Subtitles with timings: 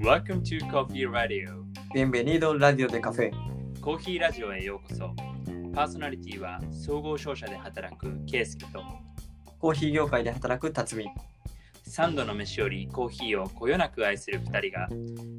[0.00, 1.62] Welcome to Coffee Radio.
[1.92, 3.30] Bienvenido Radio de Café
[3.82, 5.14] コーヒーラジオへようこそ。
[5.74, 8.82] パーソナリティは総合商社で働くケイスケと。
[9.58, 11.10] コーヒー業界で働く辰巳。
[11.86, 14.88] 3度の飯よりコーヒーをこよなく愛する2人が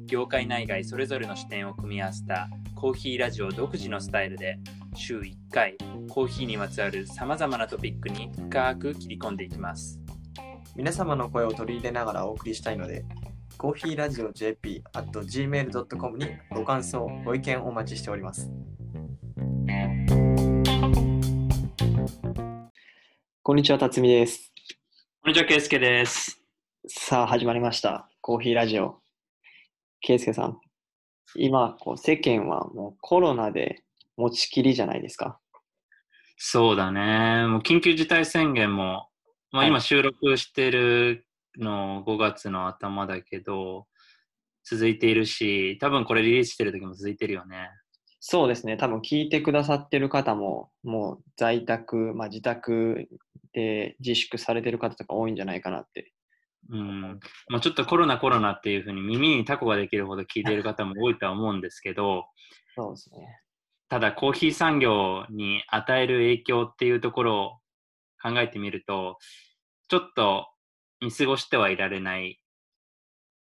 [0.06, 4.58] 業界内外それぞれの視点を組み合わせたコーヒーラジオ独自のスタイルで
[4.94, 5.76] 週1回
[6.08, 9.99] コーヒーにまつわるさまざまなトピックに深く切り込んでいきます
[10.76, 13.04] 皆様の声を取り入れながらお送りしたいので
[13.58, 18.50] コーヒーラジオ JP at gmail.com にご感想ご意見お待ちしております
[23.42, 24.52] こんにちは、辰巳です。
[25.22, 26.40] こんにちはケイスケです
[26.86, 28.08] さあ、始まりました。
[28.20, 29.00] コーヒーラジオ。
[30.00, 30.58] ケイスケさん、
[31.34, 33.82] 今、こう世間はもうコロナで
[34.16, 35.40] 持ちきりじゃないですか。
[36.36, 39.09] そうだねもう緊急事態宣言も、
[39.52, 41.26] まあ、はい今収録してる
[41.58, 43.86] の5月の頭だけど
[44.64, 47.70] 続いているし多分これリリースしてる時も続いてるよね
[48.22, 53.08] そうですね、多分聞いてくださってる方も、もう在宅、まあ、自宅
[53.54, 56.12] で自粛されてる方とか多いんじゃないかなって。
[56.68, 57.00] うん
[57.48, 62.26] まあ、ちょっとコロナコロナっていうふうに耳にタコができるほど聞いている方も多いとは思うんですけど
[62.76, 63.40] そうですね。
[63.88, 67.50] ただコーヒー産業に与える影響っていうところを
[68.22, 69.16] 考えてみると
[69.90, 70.46] ちょっと
[71.00, 72.40] 見過ごしてはいられない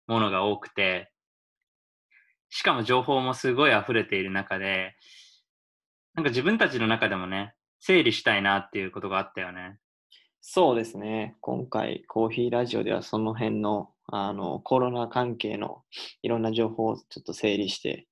[0.07, 1.13] ものが多くて
[2.49, 4.95] しかも情報もすごい溢れている中で
[6.15, 9.79] なんか自分たちの中でもね整理したいなっていうことがあったよね。
[10.41, 11.37] そうですね。
[11.41, 15.83] 今回、コーヒーラジオではその辺のあのコロナ関係の
[16.23, 18.07] いろんな情報をちょっと整理して、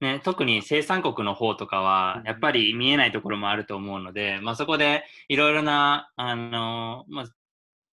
[0.00, 7.24] ね、特に生産国の方とかはうんやっぱり見えないところもあると思うので、まあ、そこでいろいろなあの、まあ、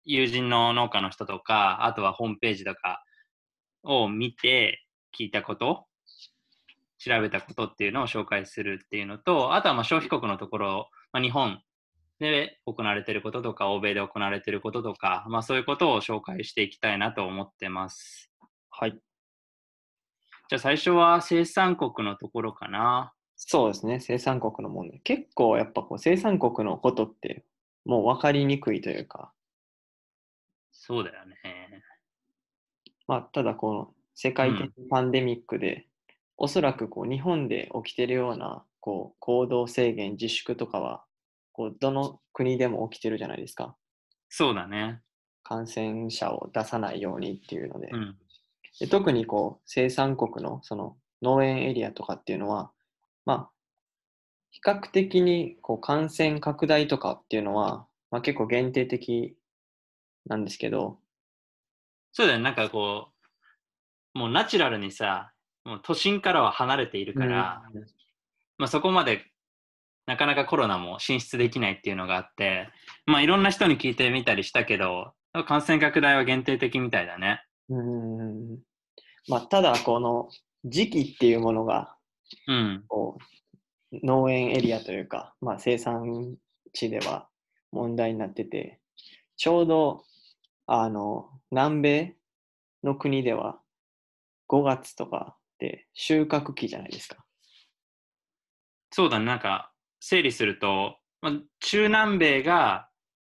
[0.04, 3.04] 友人の農家の人とかあとはホームページとか
[3.84, 4.84] を見て
[5.16, 5.86] 聞いたこと
[6.98, 11.60] 調べたことっていうのを紹介するっていうのとあとはまあ消費国のところ、まあ、日本
[12.18, 18.30] で行われていることとか欧米で行われていることとか、まあ、そういうことを紹介していきたいなと思ってます。
[18.70, 18.98] はい。
[20.52, 23.14] じゃあ最初は生産国のところかな。
[23.36, 25.00] そうですね、生産国の問題。
[25.00, 27.46] 結構やっぱこう生産国のことって
[27.86, 29.32] もう分かりにくいというか、
[30.70, 31.36] そうだよね。
[33.08, 35.86] まあ、ただこの世界的パンデミックで、
[36.36, 41.02] おそらくこう日本で起きてるようなこう行動制限、自粛とかは
[41.52, 43.74] こうどの国でも起きてるじゃないですか。
[44.28, 45.00] そうだね。
[45.44, 47.88] 感染者を出さないようにっていうので。
[47.90, 48.18] うん。
[48.80, 52.70] で特にこう生産国のその農園エリアとかっていうのは、
[53.24, 53.50] まあ、
[54.50, 59.36] 比較的にこう感染拡大とかっていうのは、まあ、結構限定的
[60.26, 60.98] なんですけど、
[62.12, 62.44] そうだよね。
[62.44, 63.08] なんかこ
[64.14, 65.32] う、もうナチュラルにさ、
[65.64, 67.82] もう都心からは離れているから、うん
[68.58, 69.24] まあそこまで
[70.06, 72.68] なかなかコロナも進出できないっていうのがあって、
[73.06, 75.14] まあいろんな人に聞いてみたりしたけど、
[75.46, 77.42] 感染拡大は限定的みたいだね。
[77.68, 78.58] うん
[79.28, 80.28] まあ、ただこの
[80.64, 81.96] 時期っていうものが
[82.48, 82.84] うん。
[82.88, 83.18] こ
[83.92, 86.36] う農園エリアというか、まあ、生産
[86.72, 87.28] 地では
[87.72, 88.80] 問題になってて
[89.36, 90.04] ちょうど
[90.66, 92.16] あの南米
[92.82, 93.60] の国では
[94.48, 97.24] 5月とかで収穫期じゃないですか。
[98.90, 99.24] そうだね。
[99.24, 102.88] なんか整理すると、まあ、中南米が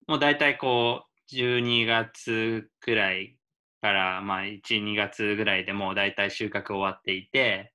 [0.07, 3.36] もう大体こう12月くらい
[3.81, 7.73] から、まあ、1、2月ぐらいでもう大体収穫終わっていて、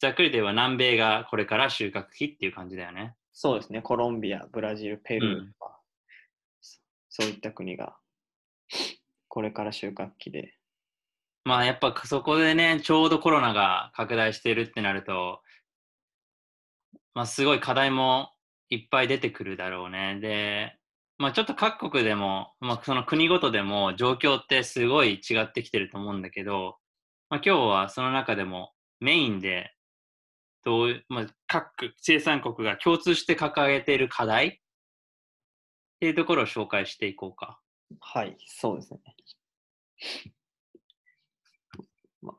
[0.00, 3.14] ざっくりでは南米がこれから収穫期っていう感じだよね。
[3.32, 5.80] そうですね、コロンビア、ブラジル、ペルーとか、
[6.60, 7.96] そそういった国が
[9.28, 10.54] これから収穫期で。
[11.44, 15.40] まあやっぱそこでね、ちょうどコロナが拡大してるってなると、
[17.14, 18.30] まあすごい課題も
[18.68, 20.20] いっぱい出てくるだろうね。
[20.20, 20.76] で、
[21.18, 26.76] まあちょっと各国でも、まあその国ごとでも状況ってすごい違ってきてると思うんだけど、
[27.30, 29.74] まあ今日はその中でもメインで、
[30.64, 34.52] どうまあ、各生産国が共通して掲げている課題っ
[36.00, 37.58] ていうところを紹介していこうか。
[38.00, 39.00] はい、そうですね。
[42.22, 42.34] ま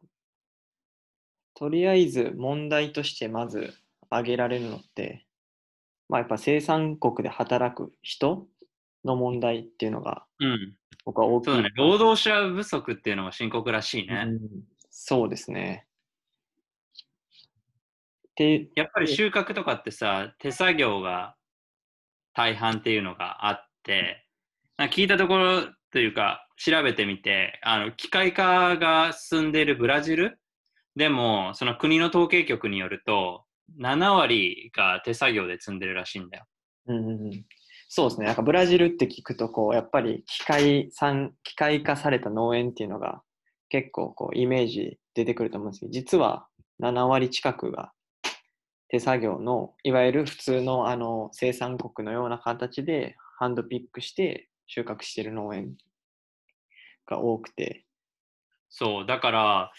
[1.54, 3.74] とりあえず問題としてまず
[4.10, 5.26] 挙げられるのって、
[6.10, 8.48] まあ、やっぱ生産国で働く人
[9.06, 10.76] の問題っていうのがうん。
[11.06, 11.46] 僕は大きい。
[11.48, 11.72] そうだね。
[11.76, 14.26] 労働者不足っていうのが深刻らしいね。
[14.28, 14.40] うん
[14.96, 15.88] そうですね。
[18.36, 21.36] で、やっぱり収穫とかってさ、手作業が
[22.36, 24.28] 大半っていうのがあって、
[24.92, 30.40] 聞いたところというか、調べてみて、あの機械化が進んでいるブラジル？
[30.96, 33.46] でも、その国の統計局によると、
[33.80, 36.46] 7割が手作業で積んでるらしいんだよ。
[36.86, 37.46] うんうんうん、
[37.96, 38.26] そうですね。
[38.26, 43.22] なんかブラジルって聞くと、こう、やっぱり機械産、機械化された農園っていうのが
[43.70, 46.48] 結構こうイメージ出てくると思うんですけど、実は
[46.80, 47.92] 7割近くが
[48.88, 55.76] 手作業の、いわゆる普通のあの生産国のような形でハンドピックして収穫してる農園
[57.06, 57.86] が多くて、
[58.70, 59.72] そう、だから、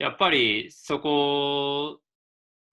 [0.00, 2.00] やっぱりそこ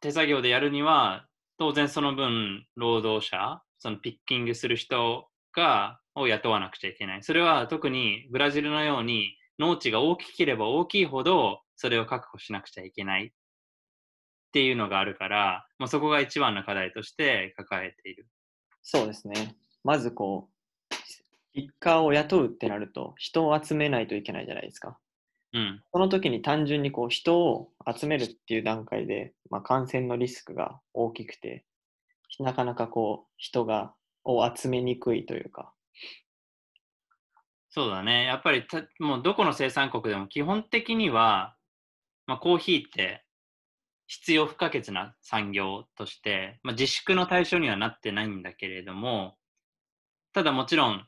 [0.02, 1.28] 手作業でやるには、
[1.60, 7.24] 当然その分、労働者、そのピッキングする人が、を雇わなくちゃいけない。
[7.24, 13.32] それは特にブラジルのように農地が大きければ大きいほど、それを確保しなくちゃいけないっ
[14.52, 18.28] ていうのがあるから、まあ、そこが一番の課題として抱えている。
[18.82, 19.56] そうですね。
[19.84, 20.96] まずこう、
[21.54, 24.98] ピッカーを雇うってなると、人を集めないといけないじゃないですか。
[25.54, 25.84] うん。
[25.92, 31.66] その時に単純にこう人を集めるっていう段階で、まあ、感染のリスクが大きくて、
[32.40, 33.94] なかなかこう人が
[34.24, 35.74] を集めにくいというか、
[37.70, 38.26] そうだね。
[38.26, 41.56] やっぱりた、もうどこの生産国でも基本的には、
[42.26, 43.24] まあ、コーヒーって
[44.08, 49.36] 必要不可欠な産業として、まあ、自粛の対象にはなってないんだけれども、
[50.34, 51.06] ただもちろん、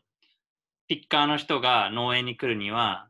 [0.88, 3.08] ピッカーの人が農園に来るには、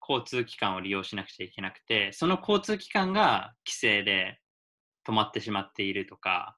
[0.00, 4.40] 交通機関を利用しなくちゃいけなくて、その交通機関が規制で
[5.06, 6.56] 止まってしまっているとか、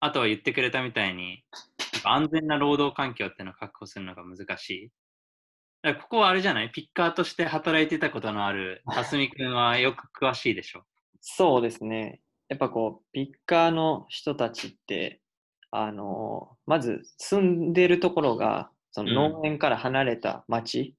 [0.00, 1.42] あとは言ってくれたみたいに、
[2.04, 4.88] 安全な労働環境っていうのを確保するのが難しい。
[5.82, 6.70] だからここはあれじゃない？
[6.70, 10.84] ピッカーとして働いてたことのある 辰巳君はよく詳しいでしょ。
[11.20, 12.20] そうですね。
[12.48, 15.20] やっぱこう、ピッカーの人たちって、
[15.70, 20.94] あのまず住んでるところが、その農園から離れた町、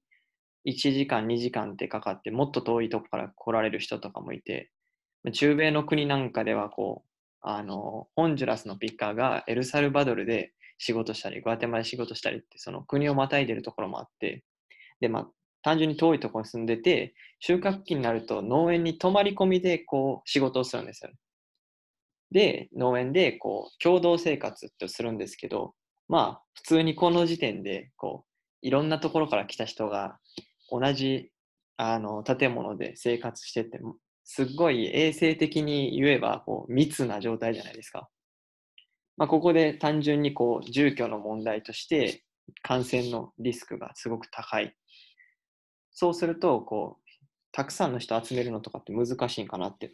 [0.67, 4.71] 1時間、2時間ってかかって、もっと遠いとこから来られる人とかもいて、
[5.33, 7.08] 中米の国なんかではこう、
[7.41, 14.43] あのホンジュラスのピッカーがエルサルバドルで仕事したり、グアテマで仕事したりって、その国をまたいでるところもあって、
[14.99, 15.27] で、まあ、
[15.61, 21.15] 単純に遠いところに住んでて、収穫期になると農園に泊まり込みでこう仕事をするんですよね。
[22.31, 25.73] で、農園でこう共同生活ってするんですけど、
[26.07, 30.17] まあ、普通にこの時点でこういろんなところから来た人が
[30.69, 31.31] 同じ
[31.77, 33.79] あの建物で生活してて、
[34.31, 38.09] すっごい衛生的に言えばこう密な状態じゃないですか。
[39.17, 42.23] まあ、ここで単純にこう住居の問題として
[42.61, 44.75] 感染のリスクがすごく高い。
[45.89, 47.19] そうすると、こう、
[47.51, 49.93] たくさんの人集めるのとかって難しいんかなって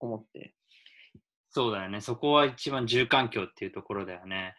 [0.00, 0.54] 思って。
[1.50, 2.00] そうだよね。
[2.00, 4.54] そこは一番住環境っていうところだよね。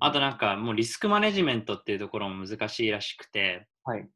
[0.00, 4.06] あとなんかもうリスクマネジメントっていうところも難しいらしくて、はい。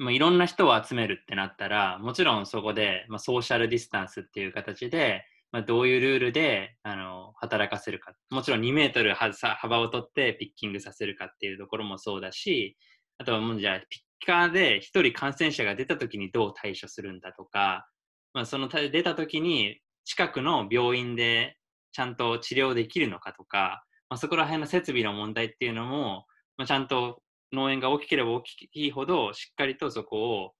[0.00, 8.14] まあ、いろんな人を集めるってなったら、もちろんそこで、まあ、ソーシャルディスタンスっていう形で、まあ、どういうルールであの働かせるか。
[8.30, 12.78] もちろん2メートル幅を取ってピッキングさせるかっていうところもそうだし、
[13.18, 17.86] あとはもうじゃあピッカーで1人感染者が出た時にどう対処するんだとか、
[18.32, 21.58] まあ、その出た時に近くの病院で
[21.92, 26.24] ちゃんと治療できるのかとか、まあ、そこら辺の設備の問題っていうのも、
[26.56, 27.20] まあ、ちゃんと
[27.52, 30.52] 農園が大きければ大きいほどしっかりとそこを、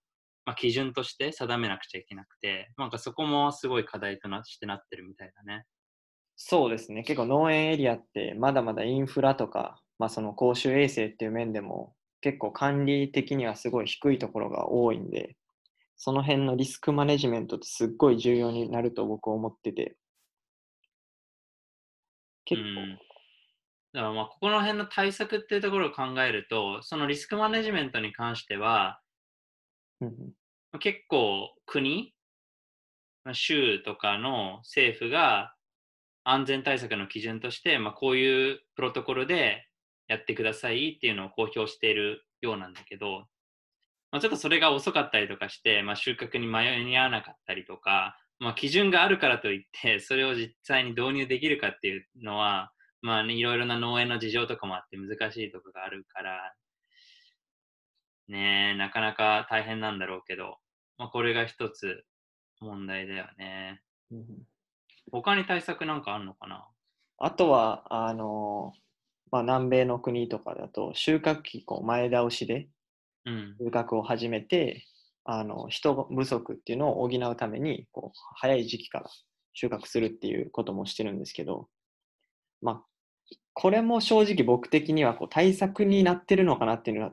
[0.45, 5.65] まあ、基準として定めなくちゃいけなくて、なんかそこもすごい課題となしてなってるみたいだね。
[6.35, 7.03] そうですね。
[7.03, 15.37] 結構農園エリアってまだまだインフラとか、まあ、その公衆衛生っていう面でも結構管理的にはすごい低いところが多いんで、
[15.97, 19.95] その辺のリスクマネジメントってすっごい重要になると僕は思ってて。
[22.45, 23.10] 結構、うん
[23.93, 29.01] だからまあここの辺の対策っていうところを考えると、そのリスクマネジメントに関しては、
[29.99, 30.13] うん
[30.79, 32.13] 結構国、
[33.25, 35.53] まあ州とかの政府が
[36.23, 39.67] 安全対策の基準として、まあ、こういうプロトコルで
[40.07, 43.25] やってくださいっていうのを公表しているようなんだけど、
[44.11, 52.71] まあ、ちょっとそれが遅かったりとかして、まあ、収穫に間に合わなかったりとか、まあ、基準があるからといって、それを実際に導入できるかっていうのは、
[53.01, 56.53] まあね、いろいろな農園の事情とかもあって難しいところがあるから、
[58.27, 60.57] ねえ、なかなか大変なんだろうけど、
[60.97, 62.05] まあ、これが一つ
[62.59, 63.81] 問題だよね。
[64.11, 64.25] うんうん
[65.11, 66.65] 他に対策なんかあるのかな？
[67.17, 68.71] あとは、あの
[69.31, 72.69] まあ、南米の国とかだと収穫期こう前倒しで
[73.25, 73.55] うん。
[73.59, 74.85] 収穫を始めて、
[75.25, 79.09] あの人不足っていうのを補うためにこう早い時期から
[79.53, 81.67] 収穫するっていうこともしてるんですけど、
[82.61, 82.83] まあ、
[83.53, 87.11] これも正直僕的にはこう対策になってるのかなっていうのは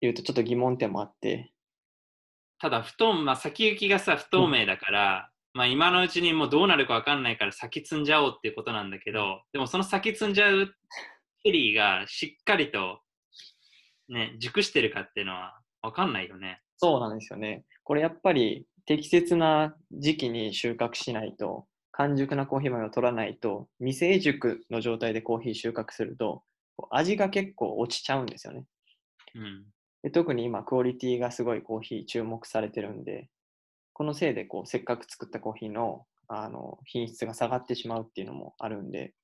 [0.00, 1.52] 言うとちょっと疑問点もあって、
[2.58, 13.00] ただ、不透まあ、先行きがさ、不透明だから、まあ、今のうちにもうどうなるか分かんないから先積んじゃおうっていうことなんだけど、でもその先積んじゃうフェリーがしっかりと、
[14.08, 16.60] ね、熟してるかっていうのは分かんないよね。
[16.78, 17.64] そうなんですよね。
[17.84, 26.42] これやっぱり適切な時期に収穫しないと、完熟なコーヒー豆を取らないと、未成熟の状態でコーヒー収穫すると、
[26.90, 28.64] 味が結構落ちちゃうんですよね。
[29.34, 29.64] うん。
[30.02, 33.28] で特に今、クオリティがすごいコーヒー注目されてるんで、
[33.94, 39.14] このせいでこうせっかく作ったコーヒーのあの品質が下がってしまうっていうのもあるんで、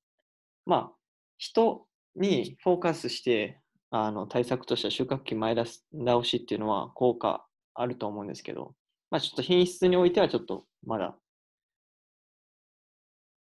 [0.65, 0.91] まあ、
[1.37, 3.59] 人にフォーカスして
[3.91, 8.73] あの対策としては収穫期前倒し倒しっていうのは効果あると思うんですけど、
[9.11, 11.15] まあ、ちょっと品質においてはちょっとまだ、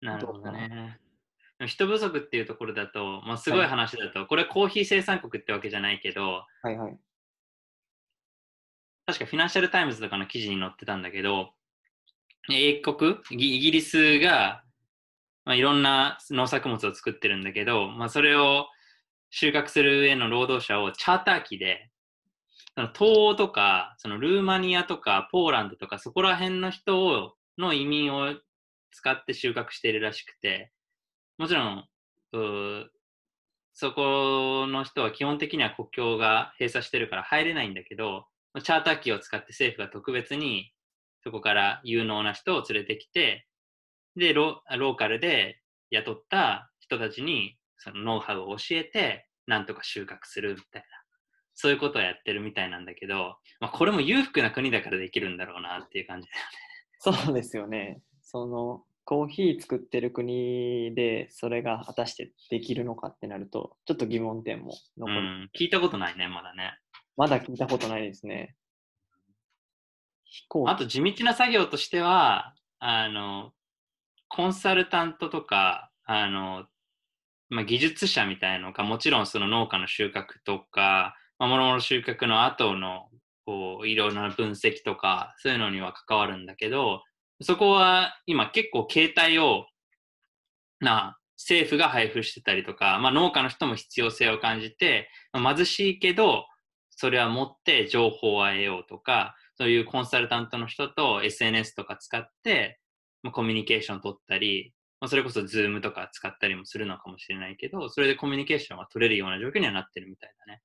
[0.02, 1.00] なるほどね。
[1.66, 6.98] 人不足っていうところだと、まあ、すごい話だと、これコーヒー生産国ってわけじゃないけど、はいはい。
[9.08, 11.50] 確かフィナンシャルタイムズとかの記事に載ってたんだけど、
[12.52, 14.64] 英国、イギイギリスが、
[15.46, 18.68] まあ、いろんな農作物を作ってるんだけど、まあ、それを
[19.32, 21.90] 収穫する上の労働者をチャーター機で、
[22.76, 28.36] その東欧とか、そのルーマニアとかポーランドとか、そこら辺の人をの移民を
[28.98, 30.72] 使って収穫しているらしくて、
[31.38, 31.86] もちろん、
[33.74, 38.26] そこの人は基本的には国境が閉鎖してるから入れないんだけど、
[38.64, 40.74] チャーター機を使って政府が特別に
[41.24, 43.46] そこから有能な人を連れてきて、
[44.16, 45.62] で、ロローカルで
[45.92, 50.88] 雇った人たちにそのノウハウを教えて、なんとか収穫するみたいな、
[51.54, 57.24] そういうことをやってるみたいなんだけど、まあ、これも裕福な国だからできるんだろうなっていう感じだよね。
[57.26, 58.02] そうですよね。
[58.24, 65.22] そのコーヒー作ってる国でそれが果たしてできるのかってなると、ちょっと疑問点もう残る。
[65.22, 66.78] ん、聞いたことないね、まだね。
[67.16, 68.58] まだ聞いたことないですね。
[70.66, 73.54] あと地道な作業としては、あの、
[74.28, 76.66] コンサルタントとか、あの、
[77.48, 83.08] まあ、技術者みたいのが、もちろんその農家の収穫とか、まあ、もろもろ収穫の後の、
[83.46, 87.04] こう、いろんな分析とか、そういうのには関わるんだけど、
[87.42, 89.66] そこは今結構携帯を、
[90.80, 96.46] な、政府が配布してたりとか、まあ、農家の人も必要性を感じて、まあ貧しいけど、
[96.90, 102.80] それは持って情報を得ようとか、そういうコンサルタントの人と SNS とか使って、
[103.22, 110.62] まあ、コミュニケーションを取ったり、まあ、それこそ Zoom とか使ったりもするのかもしれないけど、それでコミュニケーションが取れるような状況にはなってるみたいだね。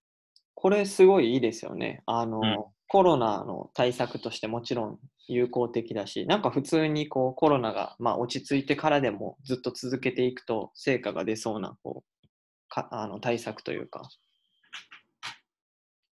[0.54, 2.02] これすごいいいですよね。
[2.06, 4.98] あの、うんコロナの対策としてもちろん
[5.28, 12.28] 有効的だし、なんか普通にこうコロナが、まあ、落ち着いてからでもずっと続けていくと成果が出そうなこう
[12.68, 14.08] かあの対策というか。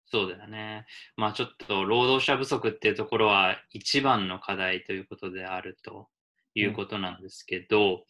[0.07, 0.87] そうだよね。
[1.17, 6.09] まあちょっと労働者不足っていうところは一番の課題ということであると
[6.55, 8.05] いうことなんですけど、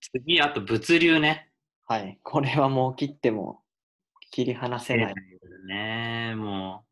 [0.00, 1.48] 次、あと物流ね。
[1.86, 2.18] はい。
[2.24, 3.60] これはもう切っても
[4.32, 5.14] 切り離せない。
[5.68, 6.34] ね。
[6.36, 6.85] もう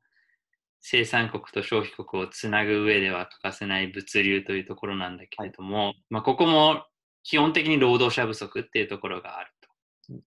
[0.87, 6.85] 生産国と消費国をつなぐ上では欠かせない物流というところなんだけれども、まあここも
[7.23, 10.23] 基本的に労働者不足っていうところがあると。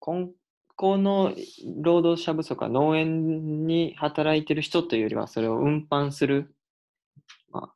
[0.00, 0.30] 今
[0.76, 1.34] 後の
[1.82, 6.54] 労働者不足は農園に働いてる人というよりはそれを運搬する、
[7.52, 7.70] ま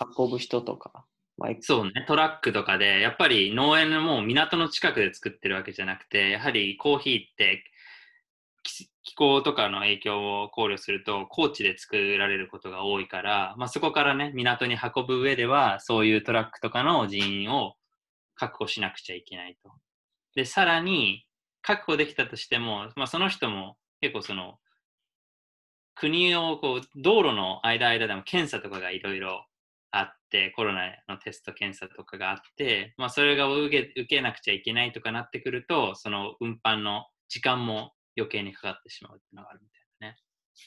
[0.00, 1.04] あ、運ぶ人とか、
[1.36, 7.62] まあ、そうね、トラックとかで、やっぱり農園のもう港の近くで作ってるわけじゃなくて、やはりコーヒーって
[9.04, 17.74] 気候とかの影響を考慮すると、高地で作られることが多いから、まあ、そこからね、港に運ぶ上では、そういうトラックとかの人員を
[18.34, 19.72] 確保しなくちゃいけないと。
[20.34, 21.26] で、さらに、
[21.62, 24.58] 確保できたとしても、まあ、その人も結構その、
[25.94, 29.46] 国をこう道路の間間でも検査とかがいろいろ
[29.90, 40.16] あって、コロナのテスト検査とかがあって、まあ、それが受け受けなくちゃいけないとかなってくると、その運搬の時間も余計にかかってしまうっていうのがあるみたいだね。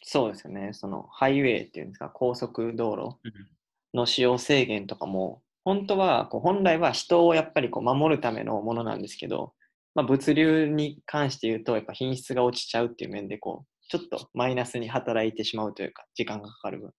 [0.04, 0.74] そうですよね。
[0.74, 3.56] そのハイウェイっていうんですか、高速道路うん
[3.96, 9.54] の使用制限とかも、本当は、こう本来は人をやっぱりこう守るためのものなんですけど、
[9.96, 16.92] まあ、物流に関して言うと、やっぱ品質が落ちちゃうっていう面で、こう、ちょっとマイナスに働いてしまうというか、時間がかかる分。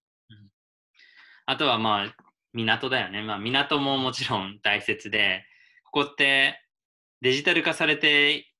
[1.44, 2.16] あとはまあ、
[2.54, 3.22] 港だよね。
[3.22, 5.44] まあ、港ももちろん大切で、
[5.84, 6.60] ここって
[7.20, 8.50] デジタル化されて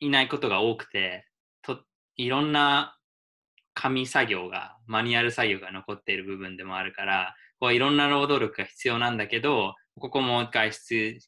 [0.00, 1.26] いないことが多くて、
[1.62, 1.82] と
[2.16, 2.98] いろんな
[3.74, 11.18] 紙作業が、マニュアル作業が残っている部分でもあるから、こういろんな労働力が必要なんだけど、ここも外出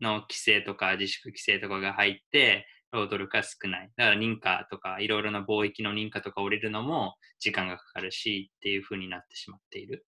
[0.00, 3.90] の規制とか自粛規制とかが入って、労働力が少ない。
[3.96, 10.06] だから認可とか、いろいろな貿易の認可とか降りるのも時間がかかるしっていう風になってしまっている。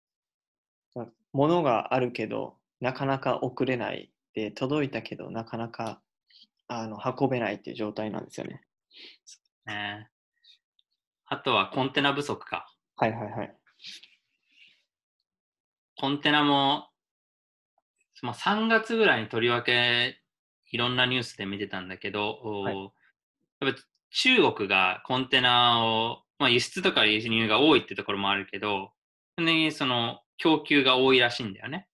[1.33, 4.11] 物があるけど、なかなか送れない。
[4.35, 6.03] で、届いたけど、なかなか
[6.69, 8.63] あの運べないっていう状態なんですよね。
[9.67, 10.09] ね、
[11.27, 12.67] あとはコンテナ不足か。
[12.97, 13.57] はいはいはい。
[15.99, 16.89] コンテナも、
[18.23, 20.21] まあ、3月ぐらいにとりわけ
[20.71, 22.93] いろんなニュースで見てたんだけど、はいお
[23.61, 23.81] やっぱ
[24.11, 28.93] 中国がコンテナを、まあ、輸出とか輸入が多いってところもあるけど、
[29.39, 31.89] ね、その供給が多いらしいんだよね。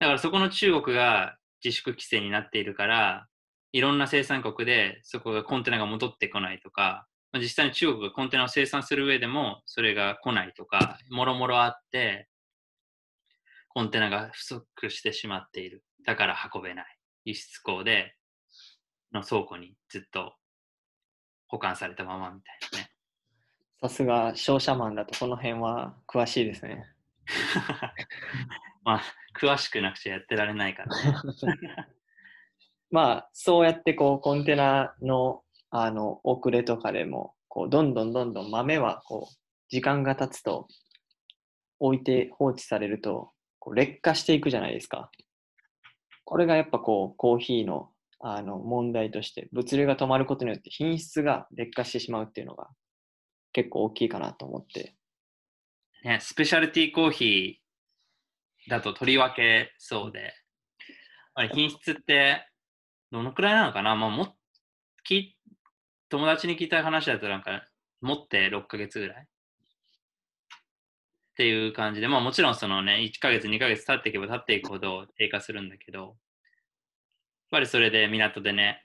[0.00, 3.28] だからそこの中国が自粛規制になっているから、
[3.74, 12.28] いろんな生産国でそこがコンテナが戻ってこないとか、まあ実際に中国がコンテナを生産する上でもそれが来ないとか、もろもろあって、
[13.70, 15.82] コンテナが不足してしまっている。
[16.06, 16.86] だから運べない。
[17.24, 18.14] 輸出港で
[19.12, 20.34] の倉庫にずっと
[21.48, 22.90] 保管されたままみたいなね。
[23.80, 26.84] さすが商社マンだとこの辺は詳しいですね。
[28.84, 29.02] まあ、
[29.36, 31.18] 詳しくなくちゃやってられないからね。
[32.90, 39.34] まあ、そうやってこうコンテナのあの遅れとかでも、こうどんどんどんどん豆はこう
[39.68, 40.68] 時間が経つと
[41.80, 45.10] 置いて放置されるとこう劣化していくじゃないですか。
[46.24, 52.68] これがやっぱこうコーヒーのあの問題として物流が止まることによって品質が劣化してしまうっていうのが
[53.52, 54.94] 結構大きいかなと思って。
[56.04, 60.32] ね、スペシャルティーコーヒーだととりわけそうで、
[61.34, 62.46] あれ品質って
[63.14, 64.34] どのくらいなのかな、まあ、も
[65.08, 65.36] 聞い
[66.08, 67.62] 友達に聞いた話だとなんか
[68.00, 69.22] 持って6ヶ月ぐらい？
[69.22, 69.26] っ
[71.36, 76.14] ていう感じで、まあもちろんそのね、1ヶ月、2ヶ月経っていけば経っていくほど低下するんだけど、やっ
[77.52, 78.82] ぱりそれで港でね、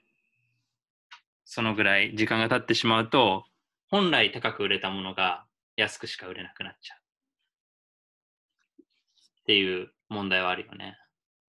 [1.44, 3.46] そのぐらい時間が経ってしまうと、
[3.88, 5.44] 本来高く売れたものが
[5.76, 7.00] 安くしか売れなくなっちゃう。
[8.82, 8.84] っ
[9.48, 10.96] ていう問題はあるよね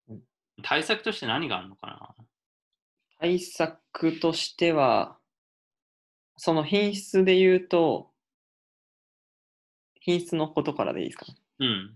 [0.10, 0.22] うん。
[0.62, 2.14] 対策として何があるのかな？
[3.20, 5.18] 対策としては、
[6.38, 8.12] その品質で言うと、
[10.02, 11.26] 品質のことからでいいですか
[11.60, 11.96] うん。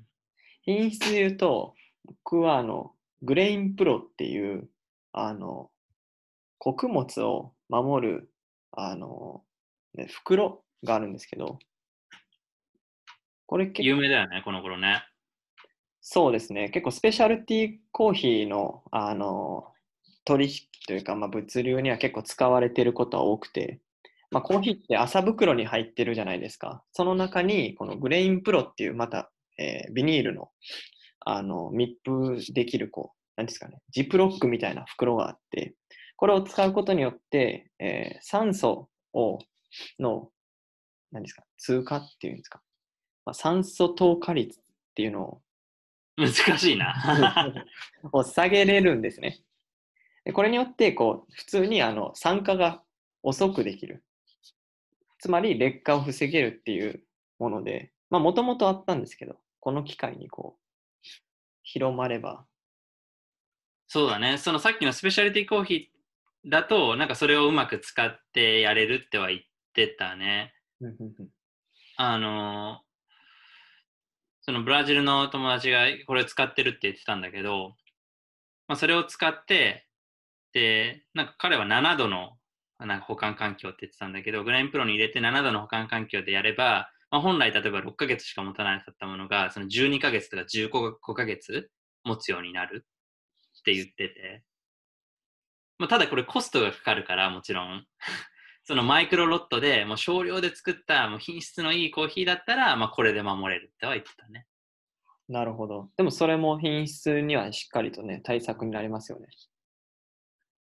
[0.62, 4.70] 品質で言うと、僕はあの、グレインプロっていう、
[5.12, 5.70] あの、
[6.58, 8.32] 穀物を守る、
[8.72, 9.44] あの、
[9.94, 11.60] ね、袋があるんですけど、
[13.46, 15.04] これ結構、有名だよね、この頃ね。
[16.02, 19.74] そうですね、結構スペシャルティーコーヒーの、あの、
[20.26, 20.52] 取引
[20.88, 23.80] というか、まあ、物流には結構使われていることは多くて、
[24.32, 26.84] まあ、コーヒーって麻袋に入ってるじゃないですか。
[26.94, 30.50] その中に、このグレインプロっていう、また、えービニールの、
[31.22, 35.74] あの、密封できる、こう、なんですかね、ジップロックみたいな袋があって、
[36.16, 39.40] これを使うことによって、えー酸素を、
[40.00, 40.30] の、
[41.12, 42.62] 何ですか、通過っていうんですか、
[43.26, 44.64] まあ、酸素透過率っ
[44.96, 45.42] ていうのを
[46.18, 46.94] 難しいな。
[48.12, 49.40] を下げれるんですね。
[50.30, 52.84] でこれによってこう普通にあの酸化が
[53.24, 54.04] 遅くできる。
[55.18, 57.04] つまり劣化を防げるっていう
[57.40, 61.08] もので、まあもともとあったんですけど、この機会にこう
[61.64, 62.46] 広まれば、
[63.88, 64.38] そうだね。
[64.38, 69.40] そのさっきのスペシャリティコーヒーだと、なんかそれをうまく使ってやれるっては言っ
[69.74, 70.54] てたね。
[71.98, 72.90] あのー
[74.42, 77.76] そのブラジルの友達がこれを使ってるって言ってたんだけど、
[78.68, 79.89] まあ、それを使って、
[80.54, 82.38] で、なんか彼は7度の
[82.80, 91.70] なんか保管環境って言ってたんだけど、グラインプロに入れて7度の保管環境でやれば、まあ、本来例えば6ヶ月しか持たなかったものが、その12ヶ月とか15ヶ月
[92.04, 92.86] 持つようになる
[93.60, 94.44] って言ってて、
[95.78, 97.86] まあ、ただこれコストがかかるから、もちろん。
[98.64, 104.46] そのマイクロロットでもう少量で作ったもう品質のいいコーヒーだったら、まあ、これで守れるっては言ってたね。
[105.28, 105.90] なるほど。
[105.98, 109.28] でもそれも品質にはしっかりとね、対策になりますよね。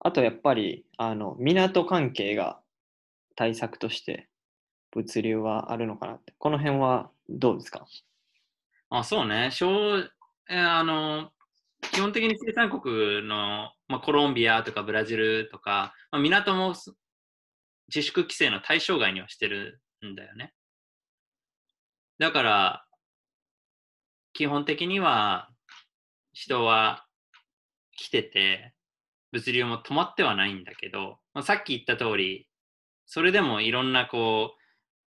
[0.05, 2.61] あとやっぱり、あの、港関係が
[3.35, 4.29] 対策として
[4.91, 6.35] 物流はあるのかなって。
[6.37, 7.87] この辺はどうですか？
[8.91, 9.49] あそうね。
[9.51, 9.97] 小
[10.47, 11.31] えあの
[11.81, 16.75] 基本的に生産国の、まあ、コロンビアとかブラジルとか、まあ、港も
[17.87, 20.53] 自粛規制の対象外にはしてるんだよね。
[22.19, 22.85] だから、
[24.33, 25.49] 基本的には
[26.31, 27.07] 人は
[27.97, 28.74] 来てて、
[29.35, 32.47] 物流も止まってはないんだけど、まあ、さっき言った通り、
[33.05, 34.53] それでもいろんなこ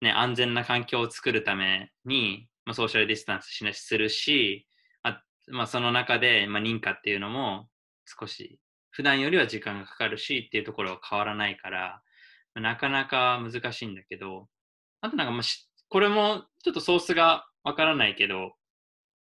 [0.03, 4.67] う、ね、安全な環境を作るために、まあ、ソーシャルディスタンスしなしするし、
[5.03, 7.69] あまあ、その中で、まあ、認可っていうのも
[8.05, 12.03] 少し普段よりは時間がかかるしっていうところは変わらないから、
[12.55, 14.49] なかなか難しいんだけど、
[15.01, 15.43] あとなんかまあ、
[15.89, 18.53] これもちょっとソースがわからないけど、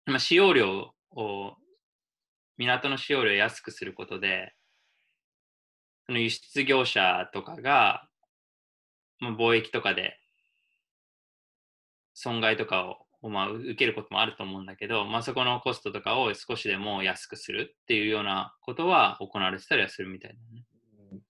[0.06, 1.56] まあ、使用量を、
[2.58, 4.52] 港の使用量を安くすることで、
[6.10, 8.02] その輸出業者とかが、
[9.20, 10.18] まあ、貿易とかで
[12.14, 21.20] 損害とかををまあ受けることもあると思うんだけど、まあ、そこのコストとかを少しでも安くするっていうようなことは行われてたりはするみたいだね。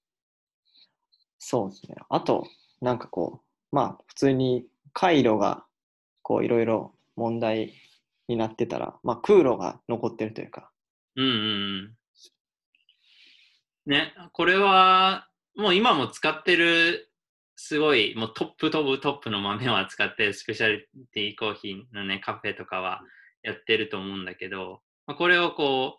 [1.40, 1.96] そうですね。
[2.08, 2.46] あと、
[2.80, 5.64] なんかこう、まあ、普通に回路が、
[6.22, 7.74] こう、いろいろ問題
[8.28, 10.70] になってたら、まあ、空路が残ってるというか、
[11.16, 11.36] うんうんう
[11.88, 11.99] ん。
[13.86, 17.10] ね、これはもう今も使ってる
[17.56, 23.02] すごいもうトップトップトップの豆を扱ってスペシャリティコーヒーのねカフェとかは
[23.42, 25.98] やってると思うんだけど、まあ、これをこ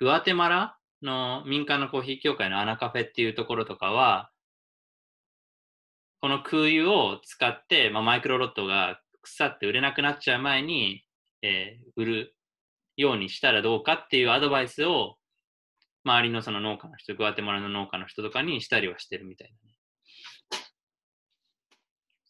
[0.00, 4.30] うグアテマラの民間のコーヒー協会のアナカフェっていうところとかは
[6.20, 11.04] この空輸を使って、まあ、マイクロロットが腐って売れなくなっちゃう前に、
[11.42, 12.34] えー売る
[12.96, 15.17] ようにしたらどうかっていうアドバイスを
[16.08, 19.52] 周りのその農家の人、グアテマラの農家の人とかにしたりはしてるみたい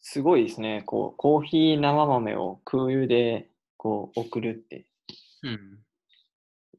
[0.01, 0.81] すごいですね。
[0.85, 4.85] こう、コーヒー生豆を空輸で、こう、送るって。
[5.43, 5.79] うん。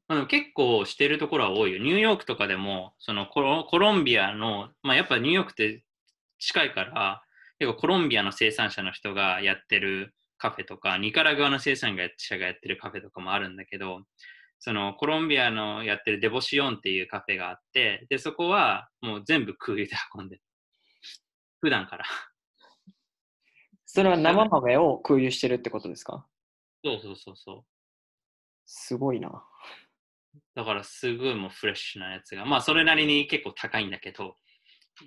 [0.08, 1.78] まあ、でも結構してるところは多いよ。
[1.78, 5.84] ニューヨークとかでも、そのコロコロンビアの、まあやっぱニューヨークって
[6.40, 7.22] 近いから、
[7.60, 14.00] 結構コロンビアの生産者の人がやってるカフェとか、ニカラグアの生産者がやってるカフェとかもあるんだけど、
[14.62, 20.42] そのコロンビアのやってるデボシオンっていうカフェがあって、で、そこはもう全部空輸で運んでる。
[21.60, 22.04] 普段から。
[23.86, 26.26] それは生豆を空輸してるってことですか？
[26.84, 27.64] そうそうそうそう。
[28.66, 29.44] すごいな。
[30.54, 34.36] だからすごいもうフレッシュなやつが、まあそれなりに結構高いんだけど、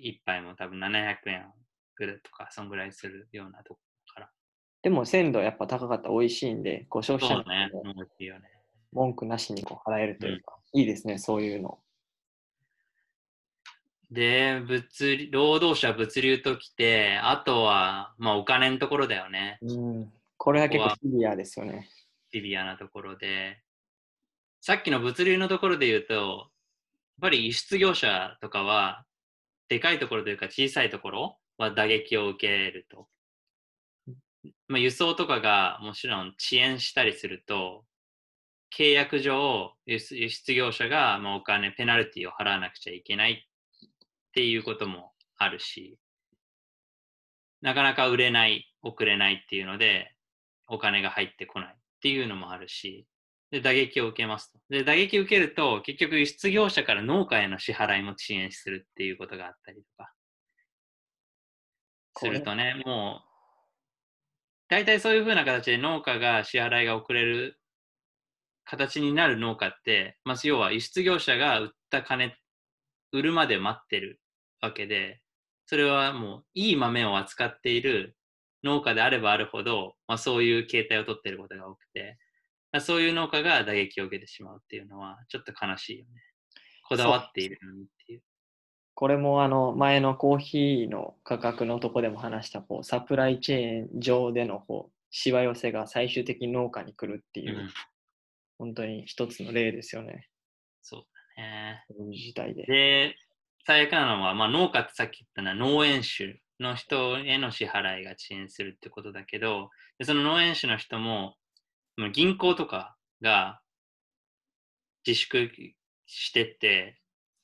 [0.00, 1.52] 一杯も多分700円
[1.94, 3.80] ぐらいとか、そんぐらいするようなとこ
[4.12, 4.30] から。
[4.82, 8.53] でも鮮度やっぱ高かったら美味しいんで、こう消費者そうね、のもういいよね。
[8.94, 11.78] 文句なしにこう払えるというか、いいですね、そういうの。
[14.10, 19.58] で、物理、労働者物流ときて、あとは、まあお金のところだよね。
[19.62, 20.12] うん。
[20.36, 21.88] これは結構シビアですよね。
[22.32, 23.60] シビアなところで、
[24.60, 26.48] さっきの物流のところで言うと、やっ
[27.20, 29.04] ぱり輸出業者とかは、
[29.68, 33.08] でかいところというか小さいところは打撃を受けると。
[34.68, 37.84] まあ、輸送とかがもちろん遅延したりすると、
[38.76, 43.36] 契約上、輸出業者がまあお金、ペナルティを払わなくちゃいけないっ
[44.32, 45.96] ていうこともあるし、
[47.60, 50.14] なかなか売れない、送れないっていうので、
[50.66, 53.06] お金が入ってこないっていうのもあるし、
[53.52, 54.58] で、打撃を受けますと。
[54.68, 60.12] で、打撃を受けると、結局輸出業者から農家への支払いも遅延するっていうことがあったりとか、
[62.18, 63.30] するとね、もう、
[64.68, 67.60] 大体そういうふうな形で農家が支払いが遅れる
[68.64, 72.34] 形になる農家って、まあ、要は輸出業者が売った金、
[73.12, 74.20] 売るまで待ってる
[74.60, 75.20] わけで、
[75.66, 78.16] それはもういい豆を扱っている
[78.62, 82.18] 農家であればあるほど、まあ、そういう形態をとっていることが多くて、
[82.72, 86.20] まあそういう農家が打撃を受けてしまうっていうのはちょっと悲しいよね。
[86.88, 88.22] こだわっているのにっていう。
[88.94, 97.70] これもあの前のコーヒーの価格のとこでも話したこうサプライチェーン上でのこうしわ寄せが最終的に農家に来るっていう、うん、
[98.58, 100.28] 本当に一つの例ですよね。
[100.82, 101.02] そう
[101.36, 101.84] だね。
[101.88, 102.64] こういう事態で。
[102.64, 103.16] で、
[103.66, 111.36] 最悪なのは、まあ、農家ってさっき言ったのは農園主の人への支払いが遅延するってことだけど、でその農園主の人も、
[111.96, 113.60] もう銀行とかが
[115.06, 115.50] 自粛
[116.06, 117.00] してって、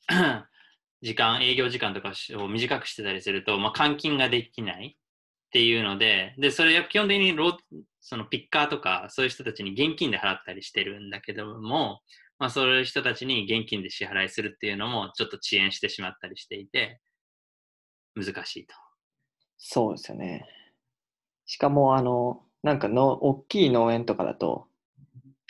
[1.02, 4.98] 時間、営業時間とかを短くしてたりすると、まあ、換金ができない
[5.50, 7.56] っていうので、で、それ基本的にロー
[8.00, 12.00] そのピッカーとか、そういう人たちに現金で払ったりしてるんだけども、
[12.38, 17.00] まあ、そういう人たちに現金で支払いするっていうのもちょっと遅延してしまったりしていて、
[18.14, 18.74] 難しいと。
[19.58, 20.46] そうですよね。
[21.46, 24.68] しかも、あの、なんかの、大きい農園とかだと、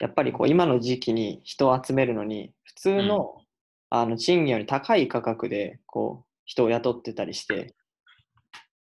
[0.00, 3.44] やっぱりこう、今の時期に人を集めるのに、普通の、うん、
[3.90, 7.74] あの、賃金より高い価格で、こう、人を雇ってたりして、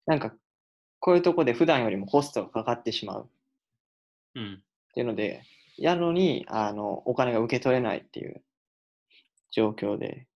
[0.06, 0.34] なんか、
[1.00, 3.30] こういうとこで普段よりもコストがかかってしまう。
[4.36, 4.62] うん。
[4.90, 5.42] っていうので、
[5.78, 8.42] やのに、あの、お金が受け取れないっていう
[9.50, 10.26] 状況で。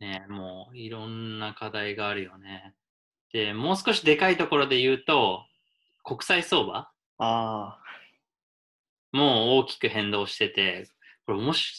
[0.00, 2.74] ねもういろんな課題があるよね。
[3.32, 5.44] で、もう少しでかいところで言うと、
[6.04, 6.90] 国際相場？
[7.18, 7.78] あ
[9.12, 10.88] もう大きく変動してて、
[11.26, 11.74] これもし、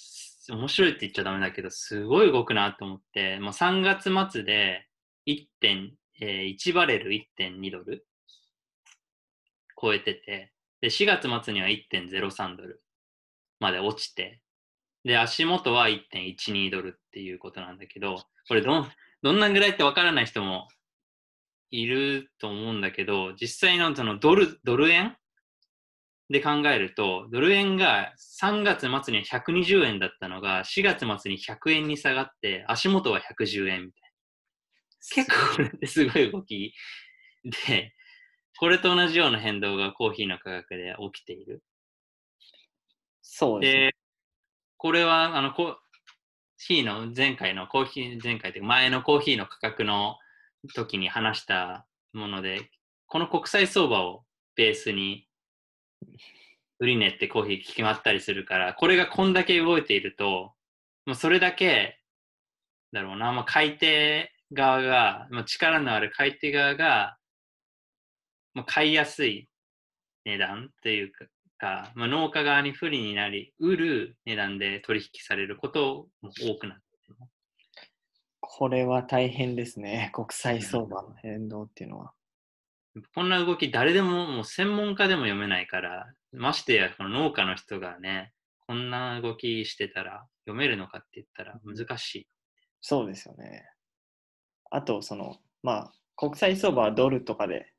[0.50, 4.88] 面白いって言っちゃダメだけど、すごい動くなと思って、もう3月末で
[5.28, 8.06] 1点、えー1バレル1.2ドル
[9.82, 12.84] 超えてて、で、4月末には1.03ドル
[13.60, 14.42] まで落ちて、
[15.04, 18.88] で、足元は1.12ドルっていうことなんだけど、これどん、
[19.24, 20.68] どんなぐらいってわからない人も
[21.72, 25.18] いると思うんだけど、実際のそのドル、ドル円
[26.30, 34.01] で考えると、ドル円が3月末には120円だったのが、4月末に100円に下がって、足元は110円みたいな。
[35.10, 36.74] 結構これってすごい動き
[37.44, 37.94] で、
[38.60, 41.64] これと同じような変動がコーヒーの価格で起きている。
[43.22, 43.80] そうですね。
[43.88, 43.96] で、
[44.78, 45.76] これは、あの、コー
[46.58, 50.18] ヒーの前回のコーヒー、前回というか前のコーヒーの価格の
[50.76, 52.70] 時に話したもので、
[53.08, 54.24] この国際相場を
[54.56, 55.28] ベースに
[56.80, 60.54] 売り値ってコーヒー決まったりするから、これがこんだけ動いていると、
[61.06, 62.00] もうそれだけ、
[62.92, 67.18] だろうな、まあ、買い手側が、まあ、力のある買い手側が、
[68.54, 69.48] まあ、買いやすい
[70.26, 71.26] 値段っていうか、
[71.58, 77.16] かまあ、農家側に不利になり売る値段で取引されることも多くなってる
[78.40, 80.12] これは大変ですね。
[80.14, 82.12] 国際相場の変動っていうのは。
[83.16, 88.34] こんな動き誰でももう専門家でも読めないからましてやこの農家の人がね
[88.68, 92.28] こんな動きしてたら読めるのかって言ったら難しい。
[92.82, 93.64] そうですよね。
[94.72, 97.72] あと、その、まあ、国際相場はドルとかで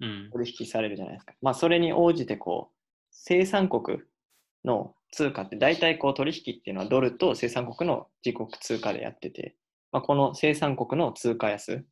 [0.00, 0.30] うん。
[0.32, 1.34] 取引されるじゃないですか。
[1.40, 2.74] まあ、それに応じて、こう、
[3.10, 4.00] 生産国
[4.64, 9.54] の通貨って大体こう取引っていうのはドルと生産国の自国通貨でやってて、
[9.92, 11.84] まあ、この生産国の通貨安、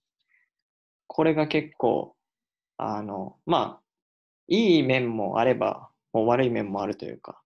[1.07, 2.17] これが結構、
[2.79, 3.81] あの、まあ、
[4.49, 7.41] いい面もあれば、もう悪い面もあるというか。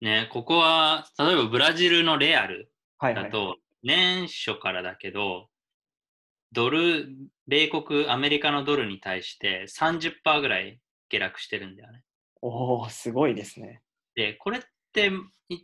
[0.00, 3.32] ね、ここは例えばブラジルのレアルはいはい。
[3.82, 5.48] 年初からだけど、
[6.52, 7.08] ドル、
[7.46, 12.02] 米国、アメリカのドルに対して30%ぐらい下落してるんだよね。
[12.40, 13.82] おおすごいですね。
[14.14, 14.62] で、これっ
[14.92, 15.10] て、
[15.48, 15.58] い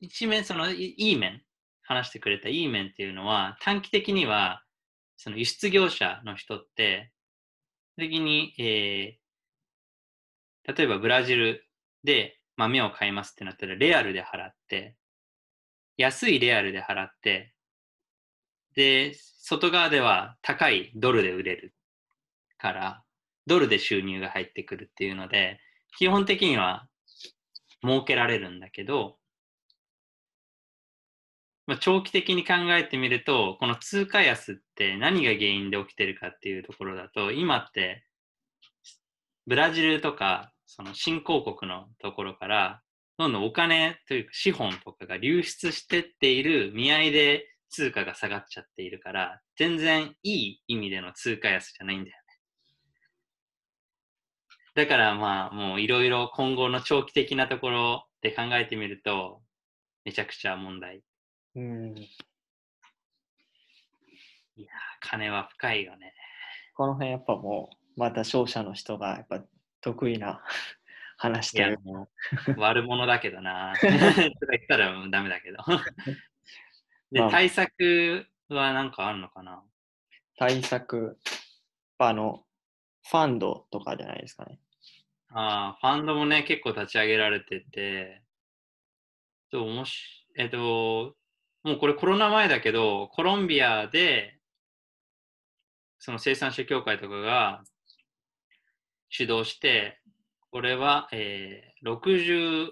[0.00, 1.42] 一面、そのいいい面、
[1.82, 4.62] 話してくれたいい面っていうのは、短期的には、
[5.16, 7.12] その輸出業者の人って、
[7.96, 9.24] 的に、えー
[10.66, 11.68] 例えばブラジル
[12.04, 14.96] で豆を買いますってなったら、レアルで払って、
[15.96, 17.54] 安いレアルで払って、
[18.74, 21.74] で、外側では高いドルで売れる
[22.58, 23.04] から、
[23.46, 25.60] ドルで収入が入ってくるっていうので、
[25.98, 26.88] 基本的には
[27.82, 29.18] 儲けられるんだけど、
[31.66, 38.04] まあ、長期的に考えてみると、この通貨安って何が原因で起きてるかっていうところだと、今って
[39.46, 42.82] ブラジルとかその新興国のところから、
[43.16, 52.22] どんどんお金というか資本とかが流出してっている見合いで通貨が下がっちゃっているから、全然いい意味での通貨安じゃないんだよね。
[54.74, 59.42] だからまあもういろいろ今後の長期的なところで考えてみると、
[60.04, 61.02] めちゃくちゃ問題。
[61.54, 61.94] うん。
[64.56, 64.68] いやー、
[65.00, 66.14] 金は深いよね。
[66.76, 69.40] この辺やっぱもう、また商社の人がやっぱ
[69.80, 70.42] 得意な
[71.24, 72.08] 話いやという、も
[72.56, 73.72] う悪者だけどな。
[73.80, 75.58] とか言ったらダメだけど。
[77.10, 79.62] でまあ、対策は何かあるのかな？
[80.36, 81.18] 対策、
[81.98, 82.44] あの、
[83.08, 84.58] ファンドとかじゃないですかね。
[85.30, 88.22] ああ、ファンドもね、結構立ち上げられてて、
[89.50, 91.16] ともし、えっと、
[91.62, 94.38] もうこれコロナ前だけど、コロンビアで、
[95.98, 97.64] その生産者協会とかが
[99.08, 100.00] 主導して、
[100.54, 102.68] これは、えー、64、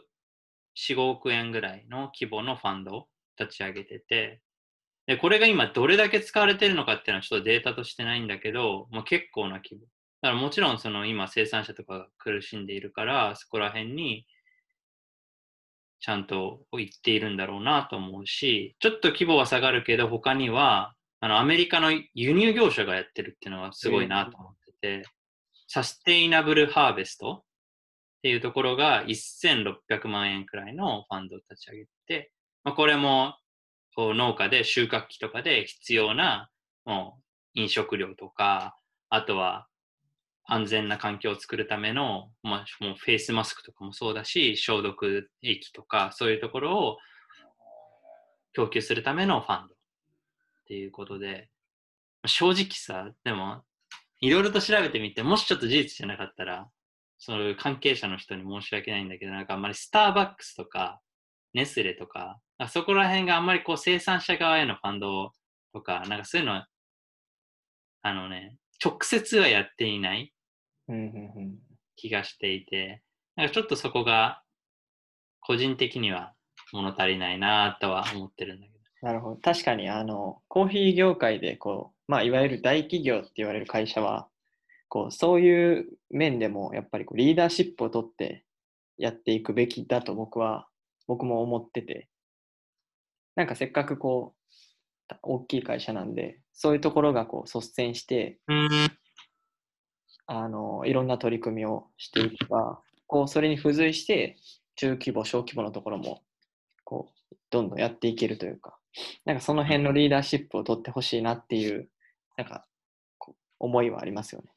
[0.95, 4.41] 5億円ぐらいの規模のファンドを立ち上げてて、
[5.09, 9.81] で、これが今どれだけ使われてるのかっていうのはちょっとデータとしてないんだけど、まあ、結構な規模。
[10.21, 14.27] だからもちろんその今生産者とかが苦しんでいるから、そこら辺に
[15.99, 25.03] ちゃんと行っているんだろうなと思うし、ちょっと規模は下がるけど、他には、あの、アメリカの輸入業者がやってるっていうのはすごいなと思ってて、
[25.67, 27.43] サステイナブルハーベスト
[28.23, 32.31] っていうところが1600万円くらいのファンドを立ち上げて、
[32.63, 33.35] まあ、これも
[33.97, 36.49] こう農家で収穫期とかで必要な
[36.85, 37.19] も
[37.57, 39.67] う飲食料とか、あとは
[40.45, 46.99] 安全な環境を作るための、まあ、もうフェイスマスクとかもそうだし、消毒液とか、そういうところを
[48.53, 49.77] 供給するためのファンドっ
[50.69, 51.49] ていうことで、
[52.25, 53.63] 正直さ、でも、
[54.21, 56.69] いろいろと調べてみて、もしちょっと事実じゃなかったら、
[57.25, 61.01] そういう関係者の人に申し訳ないんだけど、なんかあんまりスターバックスとか、
[61.55, 65.31] ネスレとか、あそこら辺があんまりこう生産者側へのファンド
[65.73, 66.67] とか、なんかそういうのは、
[68.03, 70.33] あのね、直接はやっていない。
[71.95, 73.03] 気がしていて、
[73.37, 74.43] なんかちょっとそこが
[75.39, 76.35] 個人的には
[76.73, 79.07] 物足りないなとは思ってるんだけど。
[79.07, 79.37] なるほど。
[79.37, 84.29] 確かに、あの、コーヒー業界で、こう、まあ、いわゆる大企業って言われる会社は、
[84.93, 88.45] こう、そういう面でも、やっぱりこうリーダーシップを取って
[88.99, 90.69] やっていくべきだと僕は、
[91.07, 92.11] 僕も思ってて、
[93.35, 94.35] なんかせっかくこ
[95.09, 98.39] う、大きい会社なんで、そういうところがこう率先して、
[100.27, 104.37] あの、いろんな取り組みをしていけば、こう、それに付随して、
[104.77, 106.21] 中規模、小規模のところも、
[106.85, 108.79] こう、どんどんやっていけるというか、
[109.25, 111.89] なんかその辺のリーダーシップを取ってほしいなっていう、
[112.37, 112.67] なんか、
[113.59, 114.53] 思いはありますよね。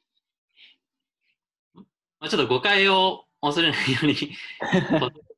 [2.19, 4.29] まあ、ちょっと誤解を恐れないように す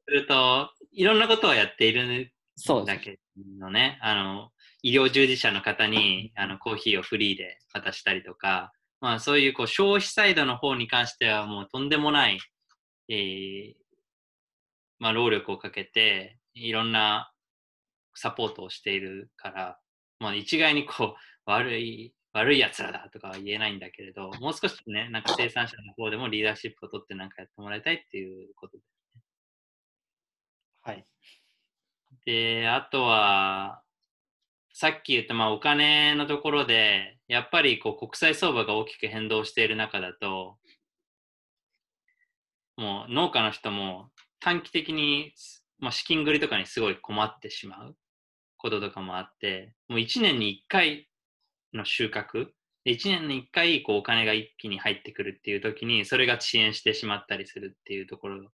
[0.08, 2.86] ると、いろんなことをやっているそうん。
[2.86, 12.40] だけどね、あの、医療従事者の方にあのコーヒーをフリーで渡したりとか、まあそういうこう消費サイドの方に関してはもうとんでもない、
[13.10, 13.74] えー
[15.00, 17.32] まあ労力をかけて、いろんな
[18.16, 19.80] サポートをしているから、
[20.20, 28.84] まあ一概にこう悪い、悪い奴らだとかは言えないんだけれど、 もう少しね、なんか生産者の方でもリーダーシップを取ってなんかやってもらいたいっていうことで
[30.82, 31.06] はい。
[32.26, 33.82] で、あとは、
[34.72, 40.58] さっき言ったまあお金のところで、やっぱりこう国際相場が大きく変動している中だと、
[42.78, 45.34] もう農家の人も短期的に、
[45.80, 47.98] まあ、資金繰りとかにすごい困ってしまう
[48.58, 51.07] こととかもあって、もう1年に1回
[51.78, 52.48] の収穫、
[52.84, 58.52] で1年に1回こうお金が一気に入ってくるっていう時に、それが遅延してしまったりするっていうところ。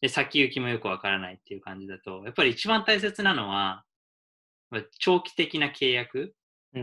[0.00, 3.84] で、先行きもよくわからないっていう感じだと、やっぱり一番大切なのは、
[4.70, 6.34] まあ長期的な契約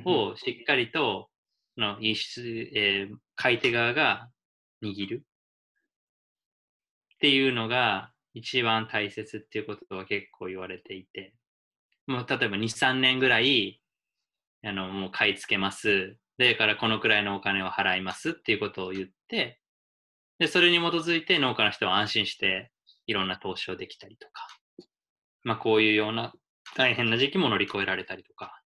[0.05, 1.29] をしっかりと、
[1.77, 4.29] の輸出、えー買い手側が
[4.83, 5.23] 握る
[7.15, 11.35] っていうのが一番大切っていうことは結構言われていて、
[12.07, 13.79] もう例えば2、3年ぐらい、
[14.67, 16.17] あの、もう買い付けます。
[16.37, 19.59] で、からこのくらいのお金を払いますっていうことを言って、
[20.39, 22.71] で、それに基づいて農家の人は安心して
[23.07, 24.47] いろんな投資をできたりとか、
[25.43, 26.33] まあこういうような
[26.75, 28.61] 大変な時期も乗り越えられたりとか、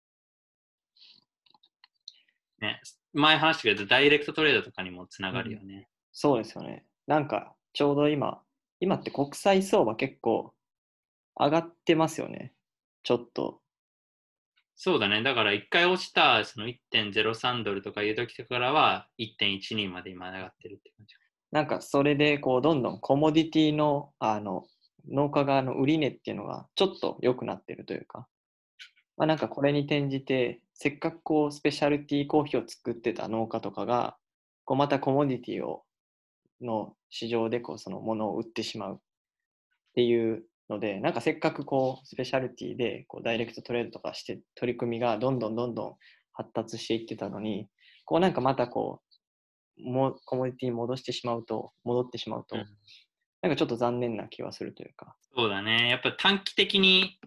[2.61, 2.81] ね、
[3.13, 5.87] 前話したけど、ダイレクトトレードとかにもつながるよね。
[6.11, 6.85] そうですよね。
[7.07, 8.41] なんか、ちょうど今、
[8.79, 10.53] 今って国際相場結構
[11.37, 12.53] 上がってますよね。
[13.03, 13.61] ちょっと。
[14.81, 15.21] そうだね。
[15.23, 21.15] だから一回落ちたその1.03ドルとかいう時からは1.12まで今上がってるって感じ。
[21.51, 24.63] なんかそれでこうどんどんコモディティのあの
[25.11, 28.29] 農家側の売値っていうのがちょっと良くなってるというか、
[29.17, 34.15] まあ、なんかこれに転じてせっかくこうスペシャルティーコーヒーを作ってた農家とかが
[34.63, 35.83] こうまたコモディティを
[36.61, 38.97] の市場でこうそのものを売ってしまうっ
[39.95, 45.95] ていうのでなんかせっかくこうスペシャルティーでこうダイレクトトレードとかして取り組みがどんどんどんどん
[46.33, 47.67] 発達していってたのに
[48.05, 49.09] こうなんかまたこう
[49.83, 52.65] もコモディティに戻してしまうと、戻ってしまうと、うん
[53.41, 55.15] なんかちょっと残念な気はするというか。
[55.33, 55.87] そうだね。
[55.89, 57.17] やっぱ短期的に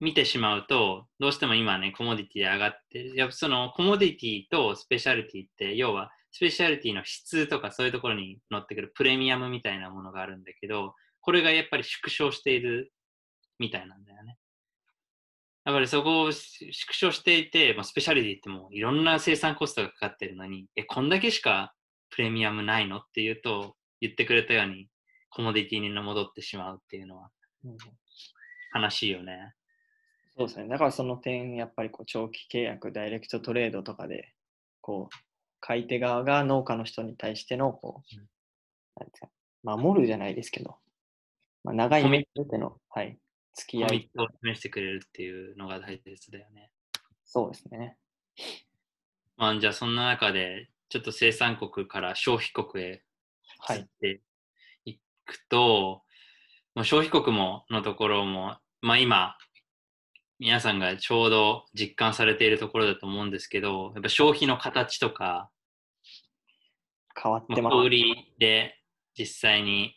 [0.00, 3.14] 見てしまうと、どうしても今ね、コモディティで上がってる。
[3.14, 12.92] やっぱそのコモディティとスペシャルティって、要はスペシャルティの質とかそういうところに乗ってくるプレミアムみたいなものがあるんだけど、これがやっぱり縮小している
[13.58, 14.36] みたいなんだよね。
[15.64, 21.72] やっぱりそこを縮小していて、まあ、スペシャリティってもういろんな生産コストがかかってるのに、え、こんだけしか
[22.10, 24.88] プレミアムないのっていうと、言ってくれたように、
[25.30, 27.30] コモディティに戻ってしまうっていうのは
[27.64, 27.76] うん
[28.74, 29.54] 悲しいよね。
[30.36, 30.68] そうですね。
[30.68, 34.32] だからその点、やっぱりこう長期契約、ダイレクトトレードとかで、
[34.80, 35.16] こう、
[35.60, 38.28] 買い手側が農家の人に対しての、こううん、
[38.96, 39.28] なんですか、
[39.62, 40.76] 守るじゃないですけど、
[41.64, 43.18] まあ、長い目での、はい、
[43.54, 46.70] 付き合い、コミットを示してくれるっていうのが大切だよね。
[47.24, 47.96] そうですね。
[49.36, 53.00] まあ、じゃあそんな中で、ちょっと生産国から消費国へ移っ
[53.58, 53.88] はい。
[54.00, 54.20] て
[54.84, 56.02] いくと、
[56.74, 59.36] まあ、消費国ものところも、まあ今、
[60.38, 65.50] 皆さんがちょうど実感されているところだと思うんですけど、やっぱ消費の形とか、
[67.20, 67.74] 変わっまあ、てます。
[67.74, 68.80] 小売りで
[69.16, 69.94] 実際に、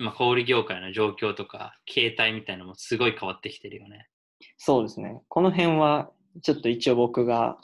[0.00, 4.08] まあ、小売業界の状況とか、形態みたいなのもすごい変わってきてるよね。
[4.56, 5.20] そうですね。
[5.28, 6.10] この辺は、
[6.42, 7.58] ちょっと一応僕が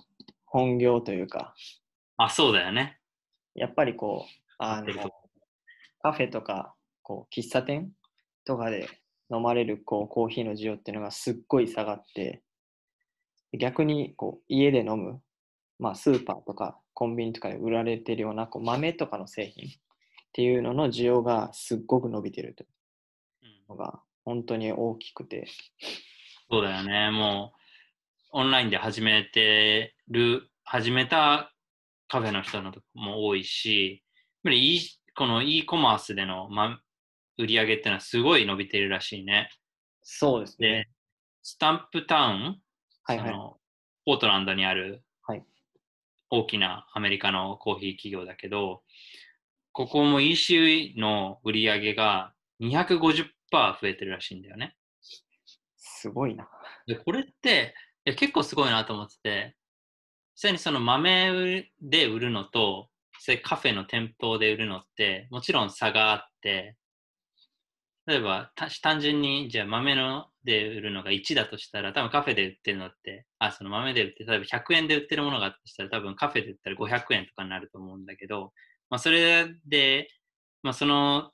[0.45, 1.55] 本業というか、
[2.19, 2.99] あ、そうだよね。
[3.55, 5.11] やっぱりこう、あの
[6.03, 7.91] カフェとか、こう、喫茶店
[8.45, 8.89] とかで、
[9.35, 12.43] 飲まれるこうコーヒーの需要っていうのがすっごい下がって、
[13.59, 15.21] 逆にこう家で飲む、
[15.79, 19.69] まあ、スーパーとかコンビニとかで売られてるようなこう豆とかの製品
[20.37, 22.69] っていうのの需要がすっごく伸びてるという
[23.71, 25.47] うんのが本当に大きくて、
[26.51, 27.11] そうだよね。
[27.11, 27.55] も
[28.35, 31.55] う、オンラインで始めてる、始めた
[32.07, 34.81] カフェの人のとこも多いし、やっぱり e
[35.17, 36.81] この e コマースでの、ま、
[37.39, 39.49] 売り上げっていうのはすごい伸びてるらしいね。
[40.03, 40.89] そうですでね。、
[41.43, 42.61] スタンプタウン、
[43.05, 43.57] はいはいその
[44.05, 45.43] ポートランドにあるはい
[46.29, 48.83] 大きなアメリカのコーヒー企業だけど、
[49.77, 54.75] ここも EC の売り上げが250%増えてるらしいんだよね。
[55.77, 56.49] すごいな。
[56.87, 57.75] で、これって、
[58.07, 59.57] いや結構すごいなと思ってて、
[60.35, 66.79] 実際にその豆で売るのと、実際カフェの店頭で売るのって、もちろん差があって、
[68.07, 78.55] 例えば、た単純に、じゃあ豆ので売るのが1だとしたら、多分カフェで売ってるのって、あ、その豆で売って、例えば100円で売ってるものがあったとしたら、多分カフェで売ったら500円とかになると思うんだけど、
[78.91, 80.09] まあ、それで、
[80.63, 81.33] まあ、その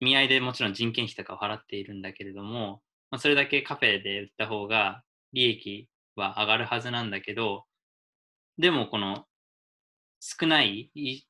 [0.00, 5.02] 見合いでもちろん人件費とかを払っているんだけれども、まあ、それだけカフェで売った方が
[5.32, 7.64] 利益は上がるはずなんだけど、
[8.58, 9.24] でもこの
[10.20, 11.24] 少ない利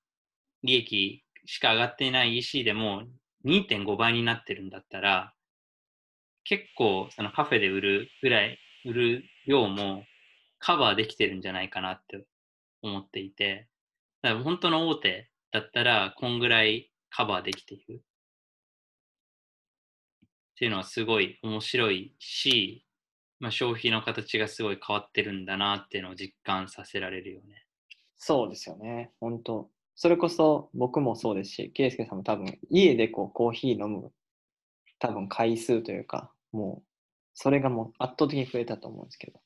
[0.64, 3.04] 益しか上がっていない EC でも
[3.44, 5.32] 2.5倍になってるんだったら、
[6.44, 10.04] 結構そのカフェで売るぐらい、売る量も
[10.58, 12.24] カバーできてるんじゃないかなって
[12.82, 13.69] 思っていて、
[14.22, 18.02] だから本当の大手だったら、こんぐらいカバーできている。
[20.22, 20.28] っ
[20.60, 22.84] ていうのはすごい面白いし、
[23.38, 27.64] まあ、消費の形がすごい変わってるんだなっていうのを実感させられるよね。
[28.18, 29.10] そうですよね。
[29.18, 34.12] 本当それこそ僕もそうですし、ケイスケさんも多分家でこうコーヒー飲む
[34.98, 36.86] 多分回数というか、もう
[37.34, 39.40] それがもう圧倒的に増えたと思うんですけど、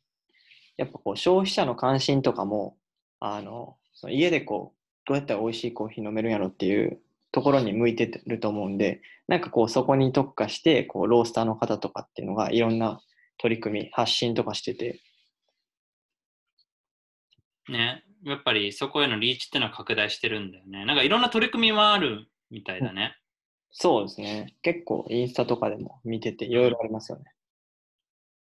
[0.77, 2.77] やっぱこう消費者の関心とかも、
[3.21, 7.01] あの、その家でこう、どうやったら美味しいコーヒー飲めるんやろっていう
[7.33, 13.01] ところに向いてると思うんで、なんかこうそこに特化して、こうロースターの方とかっていうのがいろんな
[13.39, 15.01] 取り組み、発信とかしてて、
[17.69, 18.05] ね。
[18.25, 20.87] やっぱりそこへのリーチっていうのは拡大してるんだよね。
[20.87, 23.17] なんかいろんな取り組みはあるみたいだね。
[23.71, 24.55] そうですね。
[24.63, 27.25] 結構インスタとかでも見てていろいろありますよね。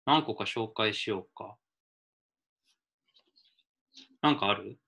[0.06, 1.56] 何個か紹介しようか。
[4.22, 4.78] なんかある？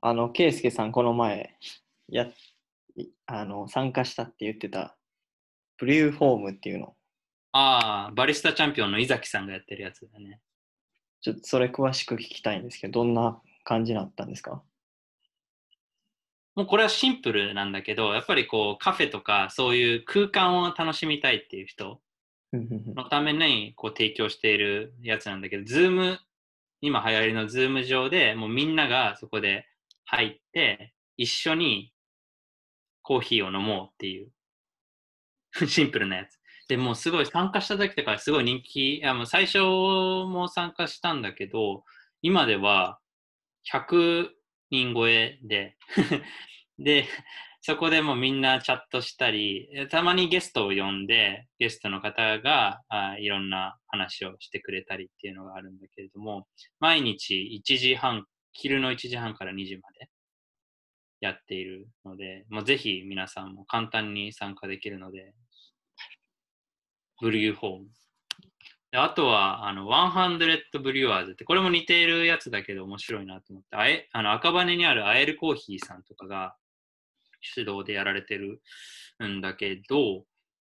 [0.00, 1.56] あの、ケイスケさん、この前、
[2.08, 2.28] や、
[2.96, 4.96] いあの、参加したって言ってた、
[5.76, 6.94] ブリューフォームっていうの、
[7.52, 10.40] ああ、バリスタチャンピオンの井崎さんがやってるやつだね。
[11.20, 14.62] ちょっとそれ詳しく聞きたいんですけど、どんな感じになったんですか？
[16.54, 22.00] もうこれはシンプルなんだけど、やっぱりこうカフェとかそういう空間を楽しみたいっていう人
[22.52, 26.18] のためにこう提供しているやつなんだけど、ズーム、
[26.80, 29.66] 今流行りのズーム上でもうみんながそこで
[30.08, 31.92] 入って一緒に
[33.02, 34.30] コーヒーを飲もうっていう
[35.66, 36.38] シンプルなやつ。
[36.68, 41.84] でもすごい参加した時とかすごい人気、いやもう最初も参加したんだけど、
[42.20, 42.98] 今では
[43.72, 44.28] 100
[44.70, 45.76] 人超えで、
[46.78, 47.06] で、
[47.62, 56.46] そこでもうみんなチャットしたり、たまにゲストを呼んで、ゲストの方があいろんな話をしてくれたりっていうのがあるんだけれども、
[56.80, 60.08] 毎日1時半、昼の1時半から2時まで
[61.20, 65.34] やっているので、もうぜひ皆さんも簡単に参加できるので、
[67.20, 67.86] ブリューホーム。
[68.90, 76.56] であとは、あの、100ブリュワーズって、これも似ているやつだけど面白いなと思って、あえ、あの、赤羽にあるアエルコーヒーさんとかが
[77.40, 78.62] 主導でやられてる
[79.22, 80.24] んだけど、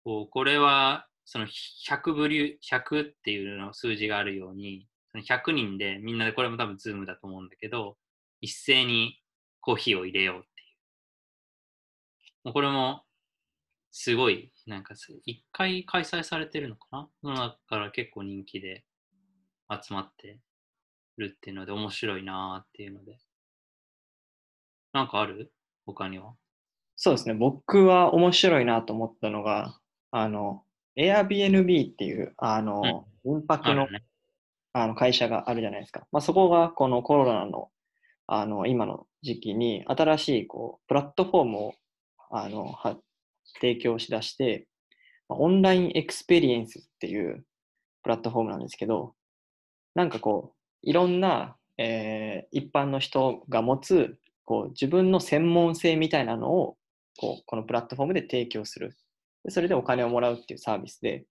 [0.03, 4.87] これは、その100ブリュ、100っていうの数字があるように、
[5.21, 7.97] 100人でみんなで、これも多分ズームだと思うんだけど、
[8.41, 9.19] 一斉に
[9.61, 10.77] コーヒーを入れようっていう。
[12.45, 13.03] もうこれも、
[13.91, 17.33] すごい、なんかす、一回開催されてるのかな？
[17.33, 18.85] だから結構人気で
[19.71, 20.39] 集まって
[21.17, 23.17] るっていうので面白いなーっていうので。
[24.93, 25.51] なんかある？
[25.85, 26.35] 他には。
[26.95, 27.33] そうですね。
[27.33, 29.79] 僕は面白いなと思ったのが、
[30.11, 30.63] あの、
[30.97, 34.03] Airbnb っていう、あの、民泊のね。
[34.83, 36.05] あの会社があるじゃないですか。
[36.11, 37.69] まあ、そこがこのコロナの
[38.27, 41.73] あの今の時期に新しいこうプラットフォームを
[42.29, 42.75] あの
[43.61, 44.67] 提供しだして、
[45.29, 47.45] オンラインエクスペリエンスっていう
[48.03, 49.13] プラットフォームなんですけど、
[49.95, 56.77] なんかこう、いろんな、えー一般の人が持つこう自分の専門性みたいなのを
[57.17, 58.95] こうこのプラットフォームで提供する。
[59.43, 61.25] でそれでお金をもらうっていうサービスで、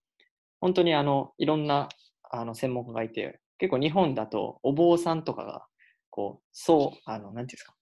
[0.60, 1.88] 本当にあのいろんな
[2.30, 5.66] あの専門家がいて、結構日本だとお坊さんとかが、
[6.10, 7.74] こう、そう、あの、なんていうんですか、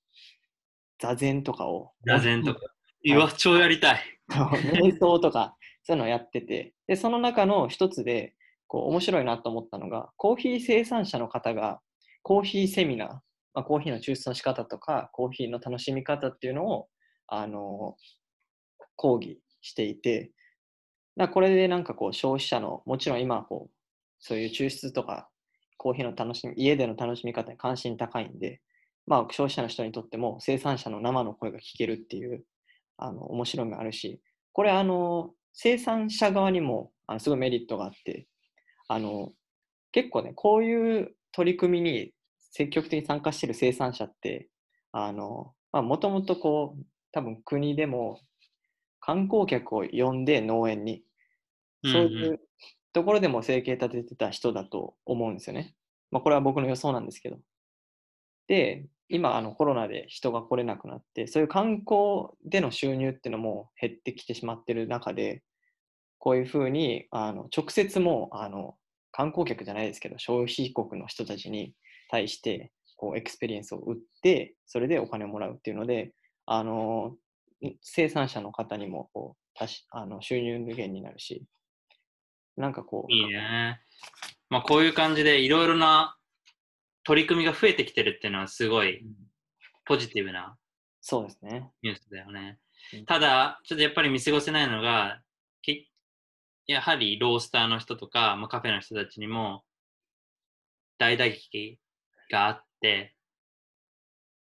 [1.01, 2.61] 座禅とかを、座禅とか。
[3.07, 4.01] うわ、超やりたい。
[4.31, 8.35] 瞑想とか、そういうのをやってて、で、その中の一つで、
[8.67, 11.81] こう、面白いなと思ったのが、コーヒー生産者の方が、
[12.23, 13.23] コーヒーセミナー、ま
[13.57, 16.89] あ、コーヒーの抽出の仕方とか、コーヒーの楽しみ方っていうのを、
[17.27, 17.97] あの、
[18.97, 20.33] 講義していて、
[21.17, 23.74] だこれでなんかこう、消費者の、もちろん今こう、
[24.27, 25.29] そういう抽出とか、
[25.77, 28.63] コーヒーの楽しみ、家での楽しみ方に関心高いんで、
[29.07, 32.43] まあ、消費者の人にとっても生産者の生の声が聞けるっていう
[32.97, 34.23] あの面白みがあるし、
[34.53, 38.27] これあの生産者側にもあのすごいメリットがあって
[38.89, 39.33] あの
[39.93, 42.13] 結構ねこういう取り組みに
[42.51, 44.49] 積極的に参加している生産者って
[44.93, 45.55] も
[45.99, 48.21] ともとこう多分国でも
[49.01, 51.03] 観光客を呼んで農園に
[51.85, 52.41] そういう
[52.95, 55.75] ところでも生計立ててた人だと思うんですよね。
[56.11, 57.39] まあ、これは僕の予想なんですけど。
[58.47, 65.43] で、今あのコロナで人が来れなくなってそういう観光での収入っていうのも減ってきてしまってる中で
[66.19, 68.77] こういうふうにあの直接もあの
[69.13, 71.75] 観光客じゃないですけど消費国の人たちに
[72.11, 76.13] 対してこうエクスペリエンスを売ってそれでお金をもらうっていうので
[76.47, 77.15] あの
[77.83, 81.45] 生産者の方にもこうあの収入源になるし
[82.57, 83.81] なんかこういいね。
[84.51, 86.17] まあこういう感じでいろいろな
[87.05, 89.05] 取り組みが増えてきてるっていうのはすごい
[89.85, 90.57] ポジティブな
[91.07, 91.71] そうですね。
[91.83, 92.59] ニュースだよね。
[93.07, 95.21] ただ、ちょっとやっぱり見過ごせないのが、
[96.67, 99.65] やはりロースターの人とか、まあ、カフェの人たちにも
[100.99, 101.79] 大打撃
[102.31, 103.15] があって、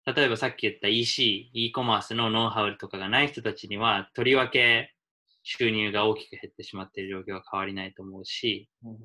[0.06, 4.93] 例えばさっき言った EC、e コマースのノウハウとかがない人たちには、とりわけ
[5.44, 8.98] 収入が大きく減ってしまっている状況は変わりないと思うし、うん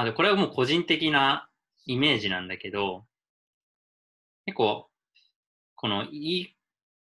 [0.00, 1.50] あと、これはもう個人的な
[1.84, 3.04] イメージなんだけど、
[4.46, 4.86] 結構、
[5.74, 6.54] この e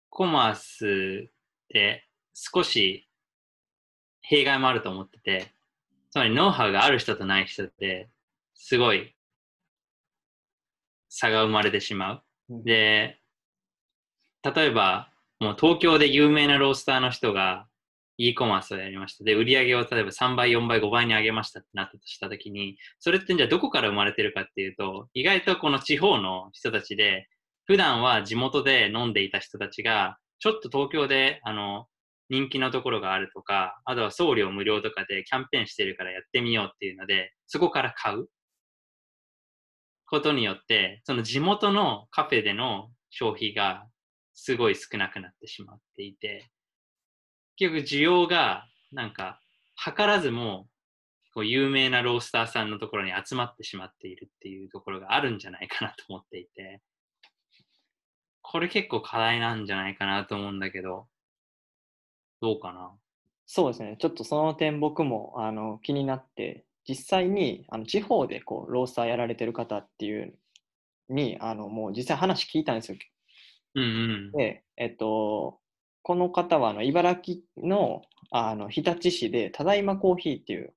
[0.09, 1.31] コマースっ
[1.69, 3.09] て少し
[4.23, 5.55] 弊害もあると思ってて、
[6.11, 8.11] つまりノウハウがある人とない人って
[8.55, 9.15] すごい
[11.09, 12.23] 差が生まれてしまう。
[12.65, 13.21] で、
[14.43, 17.67] 例えばもう東京で有名なロースターの人が
[18.19, 19.25] e コマースをやりました。
[19.25, 27.27] で、売り上げを例えば3倍、4倍、5倍に上げましたってなったとしたときに、それってじゃあどこから生まれてるかっていうと、意外とこの地方の人たちで、
[27.65, 31.87] 普段は地元で飲んでいた人たちが、ちょっと東京で、あの、
[32.29, 38.29] 人気のところがあるとか、あとは送料無料とかでキャンペーンしてるからやってみようっていうので、そこから買う
[40.07, 43.87] ことによって、その地元のカフェでの消費が
[44.43, 46.51] すごい少なくなってしまっていて、
[47.57, 49.39] 結局需要がなんか
[49.77, 50.67] 図らずも
[51.35, 56.81] こう有名なロースターさんのところに集まってしまっているっていうところがあるんじゃないかなと思っていて、
[58.41, 61.07] これ結構課題なんじゃないかなと思うんだけど、
[62.41, 62.93] どうかな？
[63.47, 70.35] そうですね、ちょっとその点僕もあの気になって、実際にあの地方でこうロースターやられてる方っていう
[71.11, 72.99] に、あのもう実際話聞いたんですよ。
[73.75, 75.59] うんうん、で、えっと、
[76.03, 78.03] この方はあの茨城の
[78.33, 80.73] あの日立市でただいまコーヒーっていう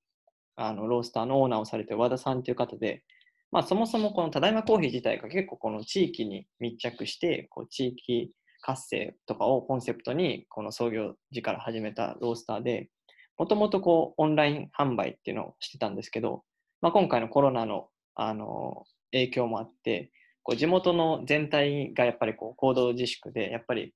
[0.56, 3.04] あのロースターのオーナーをされてる和田さんという方で、
[3.52, 8.32] まあ、そもそもこのただいまコーヒー自体が結構この地域に密着してこう地域
[8.62, 12.90] 活性とかをコンセプトにこの創業時から始めたロースターで
[13.38, 16.44] もともとこうオンライン販売っていうのをしてたんですけど、
[16.82, 20.12] まあ、今回のコロナのあの影響もあって
[20.44, 23.94] こう地元の全体がやっぱりこう行動自粛でやっぱり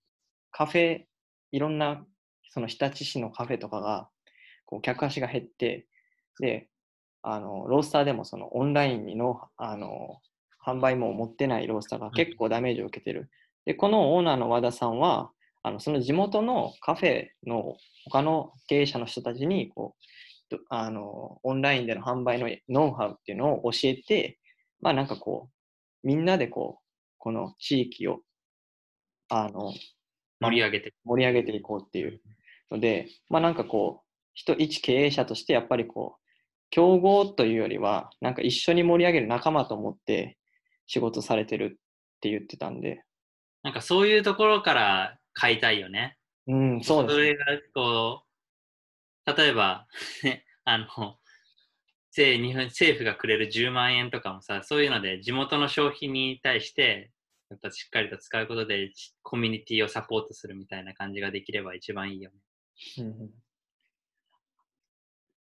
[0.52, 1.02] カフェ
[1.52, 2.04] いろんな
[2.50, 4.08] その日立市のカフェとかが
[4.66, 5.86] こう客足が減って
[6.40, 6.68] で
[7.22, 10.20] あのロースターでもそのオンラインにのあの
[10.66, 13.30] 販売も持ってないロースターが結構ダメージを受けてる。
[13.66, 15.32] でこのオーナーの和田さんは
[15.64, 17.76] あのその地元のカフェの
[18.06, 19.96] 他の経営者の人たちにこ
[20.52, 24.40] うあのオンラインでの販売のノウハウっていうのを教えて
[24.80, 25.57] まあなんかこう
[26.04, 26.84] みんなでこう
[27.18, 28.20] この地域を
[29.30, 29.74] あの
[30.40, 32.22] 盛り上げて盛り上げていこうっていう
[32.72, 36.24] ので、まあなんかこう、人、一経営者としてやっぱりこう、
[36.70, 40.38] 競合というよりは、なんか一緒に盛り上げる仲間と思って
[40.86, 41.70] 仕事されてるっ
[42.22, 43.04] て言ってたんで。
[43.64, 46.18] なんかそういうところから買いたいよね。
[46.48, 48.24] うん、そうです、それがこ
[49.26, 49.88] う、例えば、
[50.24, 51.18] ね、 あの、
[52.24, 57.12] 日本政府がくれる10万円とかもさ、そういうので地元の消費に対して
[57.50, 58.92] やっぱしっかりと使うことで
[59.24, 62.36] コミュニティをサポートするみたいな感じができれば一番いいよね。
[63.00, 63.30] うんうん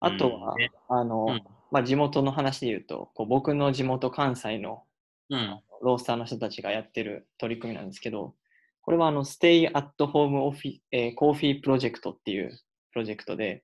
[0.04, 4.84] あとは、うんであの、うんまあ、地元の話で言うと、こう僕の地元関西の
[5.30, 5.62] うん。
[5.82, 8.36] ロースターの人たちがやってる取り組みなんですけど、
[8.82, 12.52] これはあの、Stay at Home オフィ、えー、コーヒープロジェクトっていう
[12.92, 13.64] プロジェクトで、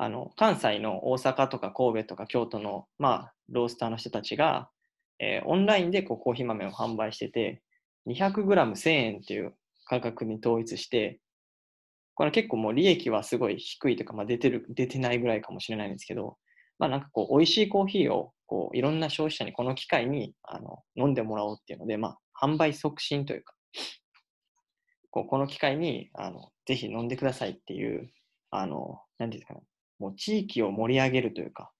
[0.00, 4.70] あの、関西の大阪とか神戸とか京都の、まあ、ロースターの人たちが、
[5.18, 7.62] えーオンラインでこうコーヒー豆を販売してて、
[8.06, 9.54] 200g1000 円っていう
[9.86, 11.18] 価格に統一して、
[12.14, 16.36] これ結構もう利益はすごい低いというか、まあ、出てる、出てないぐらいかもしれないんですけど、
[16.78, 23.54] まあなんかこう、美味しいコーヒーをこういろんな消費者にこの機会にあの飲んでもらおうっていうので、まあ販売促進というか、
[25.10, 28.10] こうこの機会にあのぜひ飲んでくださいっていう、
[28.50, 29.60] あの、なんていうんですかね、
[29.98, 31.70] もう地域を盛り上げるというか、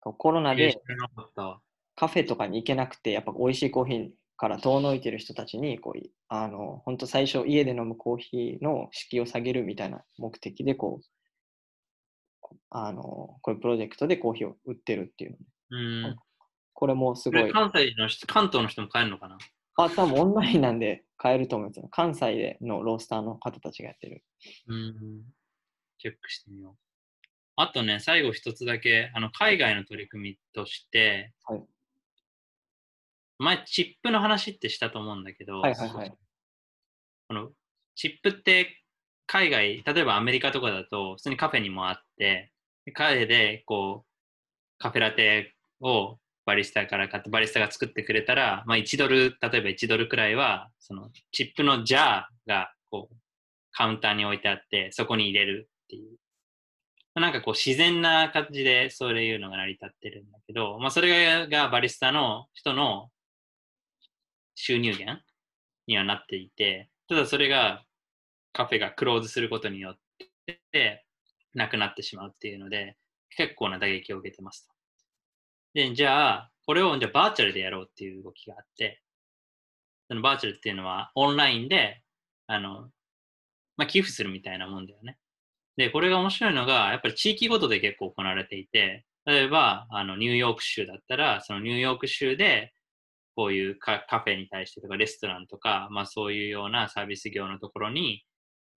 [0.00, 0.80] コロナえーで。
[1.96, 11.00] カフェとかに行けなくて、やっぱ美味しいコーヒーから遠のいてる人たちに、こういあの本当最初家で飲むコーヒーの敷居を下げるみたいな目的で、こ
[12.42, 15.38] う、あのこういうプロジェクトでコーヒーを売ってるっていう。
[16.72, 19.38] これもすごい関西の人、関東の人も買えるのかな？
[19.76, 21.86] あ、多分オンラインなんで買えると思いますよ。
[21.92, 24.24] 関西でのロースターの方たちがやってる。
[24.66, 25.22] うん。
[26.04, 26.74] チェックしてみよう。
[27.56, 31.64] あとね、最後一つだけ、あの、海外の取り組みとして、はい
[33.38, 36.14] 前、チップの話ってしたと思うんだけど、はいはいはい。
[37.28, 37.50] この
[37.96, 38.82] チップって
[39.26, 42.52] 海外、例えばアメリカとかだと普通にカフェにもあって、
[42.84, 53.16] でカフェでこうカフェラテをバリスタから買ってバリスタが作ってくれたら、まあ、1ドル、例えば1ドルくらいはそのチップのジャーがこう
[53.72, 56.18] カウンターに置いてあってそこに入れるっていう。
[57.20, 63.10] なんかこう自然な感じでそういうのが成り立ってるんだけど、まあ、それがバリスタの人の
[64.56, 65.22] 収入源
[65.86, 67.84] にはなっていて、ただそれが
[68.52, 69.98] カフェがクローズすることによっ
[70.72, 71.04] て
[71.54, 72.96] なくなってしまうっていうので、
[73.36, 74.74] 結構な打撃を受けてますと。
[75.74, 79.02] で、じゃあ、これをじゃあバーチャルでやろうっていう動きがあって、
[80.08, 82.02] そのバーチャルっていうのはオンラインで、
[82.46, 82.90] あの、
[83.76, 85.18] まあ、寄付するみたいなもんだよね。
[85.76, 92.72] で、これが面白いのが、やっぱり地域ごとで結構行われていて、例えば、あの、ニューヨーク州だったら、そのニューヨーク州で、
[93.36, 98.24] こういうカフェに対してとか、レストランとか、まあそういうようなサービス業のところに、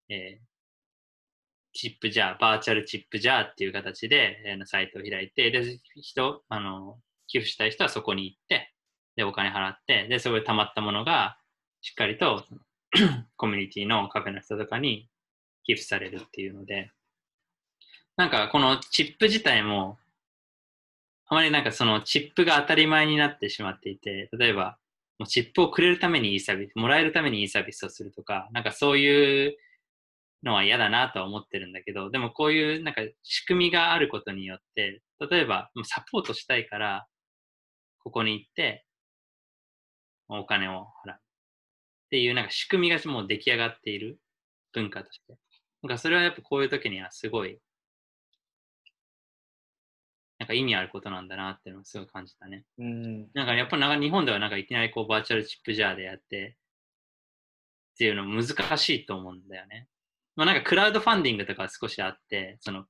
[0.10, 0.48] えー
[1.74, 8.74] チップジャー、バーチャルチップジャーっていう形で、えーサイトを開いて、で、人、あの、寄付したい人はそこに行って、
[9.16, 11.38] で、お金払って、で、そこで溜まったものが、
[11.82, 12.44] しっかりと、
[13.38, 15.08] コミュニティのカフェの人とかに
[15.68, 16.92] 寄付されるっていうので、
[18.16, 20.00] なんかこのチップ自体も、
[21.28, 24.78] あまりなんかそのチップが当たり前になってしまっていて、例えば、
[25.20, 29.58] もうチップをくれるためにいいサービス、もらえるためにいいサービスをするとか、なんかそういう
[30.42, 37.08] のは嫌だなとは思ってるんだけど、でもこういうなんか仕組みがあることによって、例えばサポートしたいから、
[38.00, 38.86] ここに行って、
[40.30, 41.16] お金を払う。
[41.16, 41.20] っ
[42.10, 44.20] ていうなんか仕組みがもう出来上がっている
[44.72, 45.38] 文化として。
[45.84, 47.60] なんかそれはやっぱこういう時にはすごい、
[50.40, 52.64] なんか意味あることなんだなっていうのをすごい感じたね。
[52.78, 53.28] うん。
[53.34, 56.58] なんかやっぱなんか日本ではなんかいきなりこうバーチャルチップジャーでやって
[57.96, 59.88] っていうの難しいと思うんだよね。
[60.36, 62.86] まあなんかクラウドファンディングとかは少しあって、その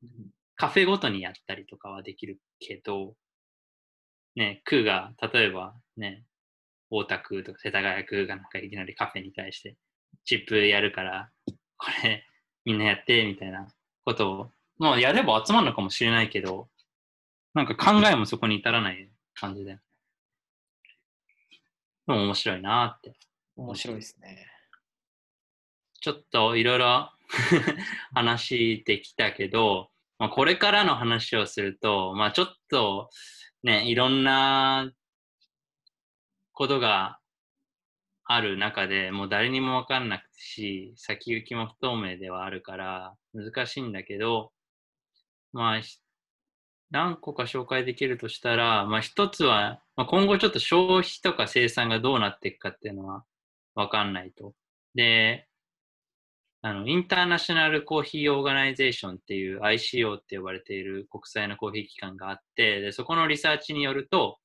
[0.57, 3.15] カフェごとにやったりとかはできるけど、
[4.35, 6.25] ね、区が例えばね、
[6.89, 9.77] 大田区とか世田谷区がなんかいきなりカフェに対して
[10.25, 11.29] チップやるから、
[11.77, 12.25] これ
[12.67, 13.65] みんなやってみたいな
[14.03, 16.67] ことを、まあやれば集まるのかもしれないけど、
[17.53, 19.75] なんか考えもそこに至らない感じで。
[19.75, 19.79] で
[22.07, 23.13] も面白いなって。
[23.55, 24.45] 面白いですね。
[26.01, 27.09] ちょっといろいろ
[28.13, 28.47] 話
[28.79, 29.87] してきたけど、
[30.19, 33.09] まあ、これからの話をすると、まあちょっと
[33.63, 34.91] ね、いろんな
[36.51, 37.17] ことが
[38.27, 44.51] ある中でもう誰にもわかんなくてし、先行きも不透明ではあるから難しいんだけど、
[45.53, 45.81] まあ
[46.91, 53.23] 何個か紹介できるとしたら、まあ一つは、まあ、今後ちょっと消費とか生産がどうなっていくかっていうのは
[53.75, 54.53] わかんないと。
[54.95, 55.47] で、
[56.61, 64.39] あの、インターナショナルコーヒーオーガナイゼーションっていう ICO って呼ばれている国際のコーヒー機関があって、でそこのリサーチによると、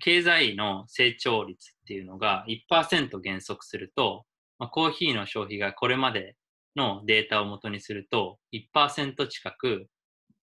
[0.00, 4.24] 経済の成長率っていうのが1%減速すると、
[4.58, 6.36] まあ、コーヒーの消費がこれまで
[6.76, 9.88] のデータを元にすると1%近く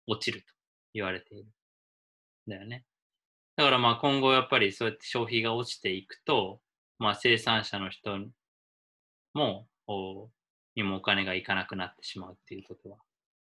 [0.07, 0.47] 落ちると
[0.95, 1.47] 言われている。
[2.47, 2.85] だよね。
[3.57, 6.61] だからまあ今後やっぱりそうやって消費が落ちていくと、
[6.99, 8.19] まあ生産者の人
[9.35, 9.67] も、
[10.75, 12.99] にもお金がいかなくなってしまうっていうことは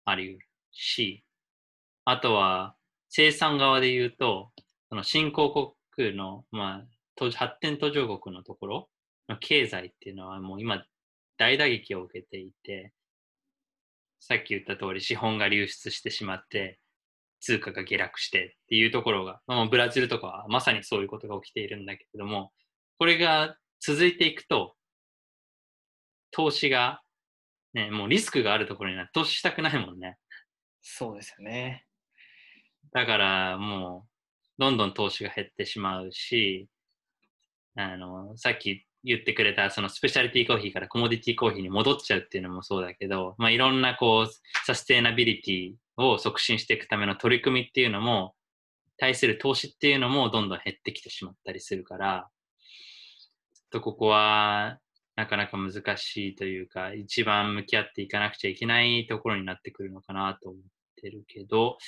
[0.04, 1.24] あり得るし、
[2.04, 2.74] あとは
[3.08, 4.50] 生産側で言うと、
[4.90, 8.88] その新興国の、まあ、と発展途上国のところ
[9.28, 10.84] の経済っていうのはもう今
[11.38, 12.92] 大打撃を受けていて、
[14.18, 16.80] さっき言った通り資本が流出してしまって、
[17.40, 22.52] 通貨が下落してっていうところが、まあ、ブラジルとかはまさにそういうことが起きているんだけれども、
[22.98, 24.74] これが続いていくと、
[26.32, 27.00] 投資が、
[27.72, 30.18] ね、もうリスクがあるところには投資したくないもんね。
[30.82, 31.86] そうですよね。
[32.92, 34.09] だからもう、
[34.60, 36.68] どんどん投資が減ってしまうし、
[37.76, 48.34] あの、さっき言ってくれたそのスペシャリティコーヒーからコモディティコーヒーに戻っちゃうっていうのもそうだけど、まあ、いろんなこうサステナビリティを促進していくための取り組みっていうのも
[48.98, 52.28] 対する投資っていうのもどんどん減ってきてしまったりするから
[53.70, 54.78] とここは
[55.16, 60.62] なかなか難しいというか一番向き合っていかなくちゃいけないところになってくるのかなと思っ
[61.00, 61.78] てるけど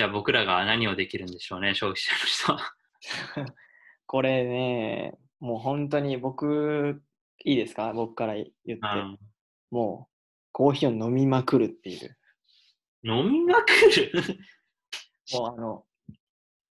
[0.00, 2.74] じゃあ僕らが何をできるんでしょうね消費者の人は。
[4.06, 7.02] これね、もう本当に僕、
[7.44, 7.92] いいですか？
[7.92, 8.74] 僕から言って。
[8.74, 9.18] うん
[9.70, 10.12] もう、
[10.52, 12.16] コーヒーを飲みまくるっていう。
[13.04, 14.38] 飲みまくる？
[15.38, 15.86] もうあの、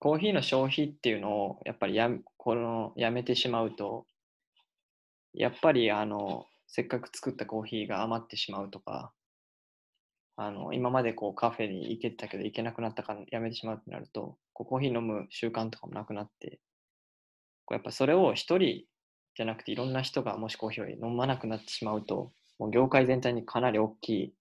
[0.01, 4.05] コーヒーの消費っていうのを、やっぱりやこのやめてしまうと、
[5.33, 9.15] やっぱりあの、せっかく作ったコーヒーが余ってしまうとか、
[10.37, 16.61] あの今までこうカフェに行けてたけど行けなくなったからやめてしまうってなると、こうコーヒー飲む習慣とかもなくなって、
[17.65, 18.85] こうやっぱそれを一人
[19.37, 24.35] じゃなくていろんな人がもしコーヒーを飲まなくなってしまうと、もう業界全体にかなり大きい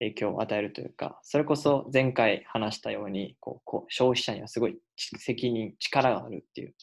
[0.00, 6.74] 影響を与えるというか、それこそ前回話したように、こうこう消費者にはすごい責任、力があるっていう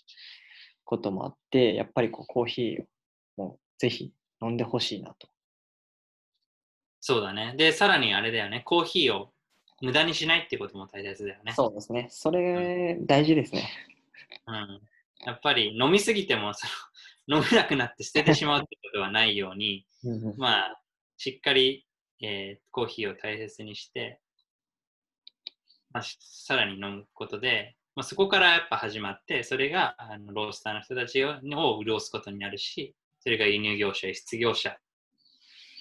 [0.85, 5.27] こともあって、やっぱりこうコーヒーをもうぜひ飲んでほしいなと。
[7.09, 7.55] そうだね。
[7.57, 8.61] で、さらにあれだよね。
[8.63, 9.31] コーヒーを
[9.81, 11.53] 無駄にしないってことも大切だよね。
[11.55, 12.07] そうですね。
[12.11, 13.67] それ大事ですね。
[14.45, 14.79] うん。
[15.25, 16.67] やっぱり飲みすぎてもそ
[17.27, 20.81] の 飲めなくなって捨ててしまうってことはないように、うんうんまあ、
[21.17, 21.87] しっかり、
[22.21, 24.19] えーコーヒーを大切にして、
[25.89, 34.77] まあ、しさらに飲むことで、まあ、そこからやっぱ始まって、それがあのロースターの人たちをを潤すことになるし、それが輸入業者、輸出業者、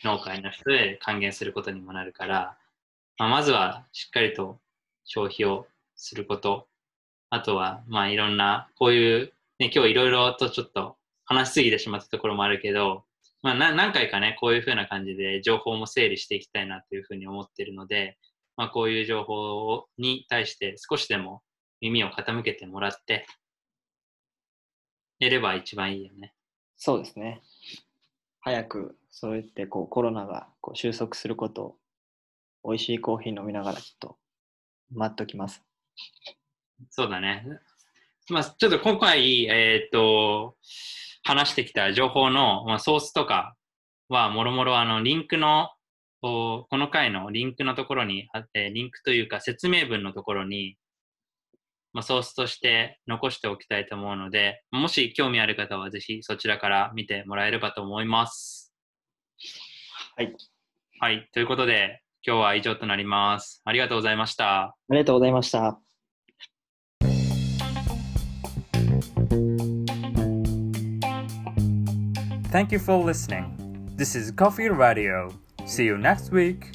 [0.05, 2.57] 農家の人へ還元することにもなるから、
[3.18, 4.59] まあ、まずはしっかりと
[5.05, 6.68] 消費をすること、
[7.30, 13.05] あとは、まあいろんな、こういう、ね、今日いろいろとちょっと話しすぎてしまったところもあるけど、
[13.42, 18.18] まあ、何回かね、こういうふうな感じで情報も整理していきたいなというふうに思っているので、
[18.57, 21.42] まあ、こういう情報に対して少しでも
[21.80, 23.26] 耳を傾けてもらって、
[25.20, 26.34] やれば一番いいよね。
[26.76, 27.42] そうですね。
[28.40, 31.63] 早くそうやってこうコロナがこう収束すること
[32.63, 34.17] を美味しいコーヒー飲みながらちょっと
[34.93, 35.63] 待っときます。
[36.91, 37.45] そうだね。
[38.31, 40.55] まあ、ちょっと今回、えっ、と、
[41.23, 43.57] 話してきた情報の、まあ、ソースとか
[44.09, 45.71] は、もろもろあの、リンクの、
[46.21, 50.77] この回のリンクのところにあって、リンクというか説明文のところに、
[51.93, 58.58] まあ、ソースとして残しておきたいと思うので、もし興味ある方はぜひそちらから見てもらえればと思います。
[60.16, 60.36] はい。
[61.01, 61.28] はい。
[61.32, 63.62] ということで、今日は以上となります。
[63.64, 64.62] ありがとうございました。
[64.62, 65.78] ありがとうございました。
[72.51, 73.55] Thank you for listening.
[73.97, 75.28] This is Coffee Radio.
[75.66, 76.72] See you next week.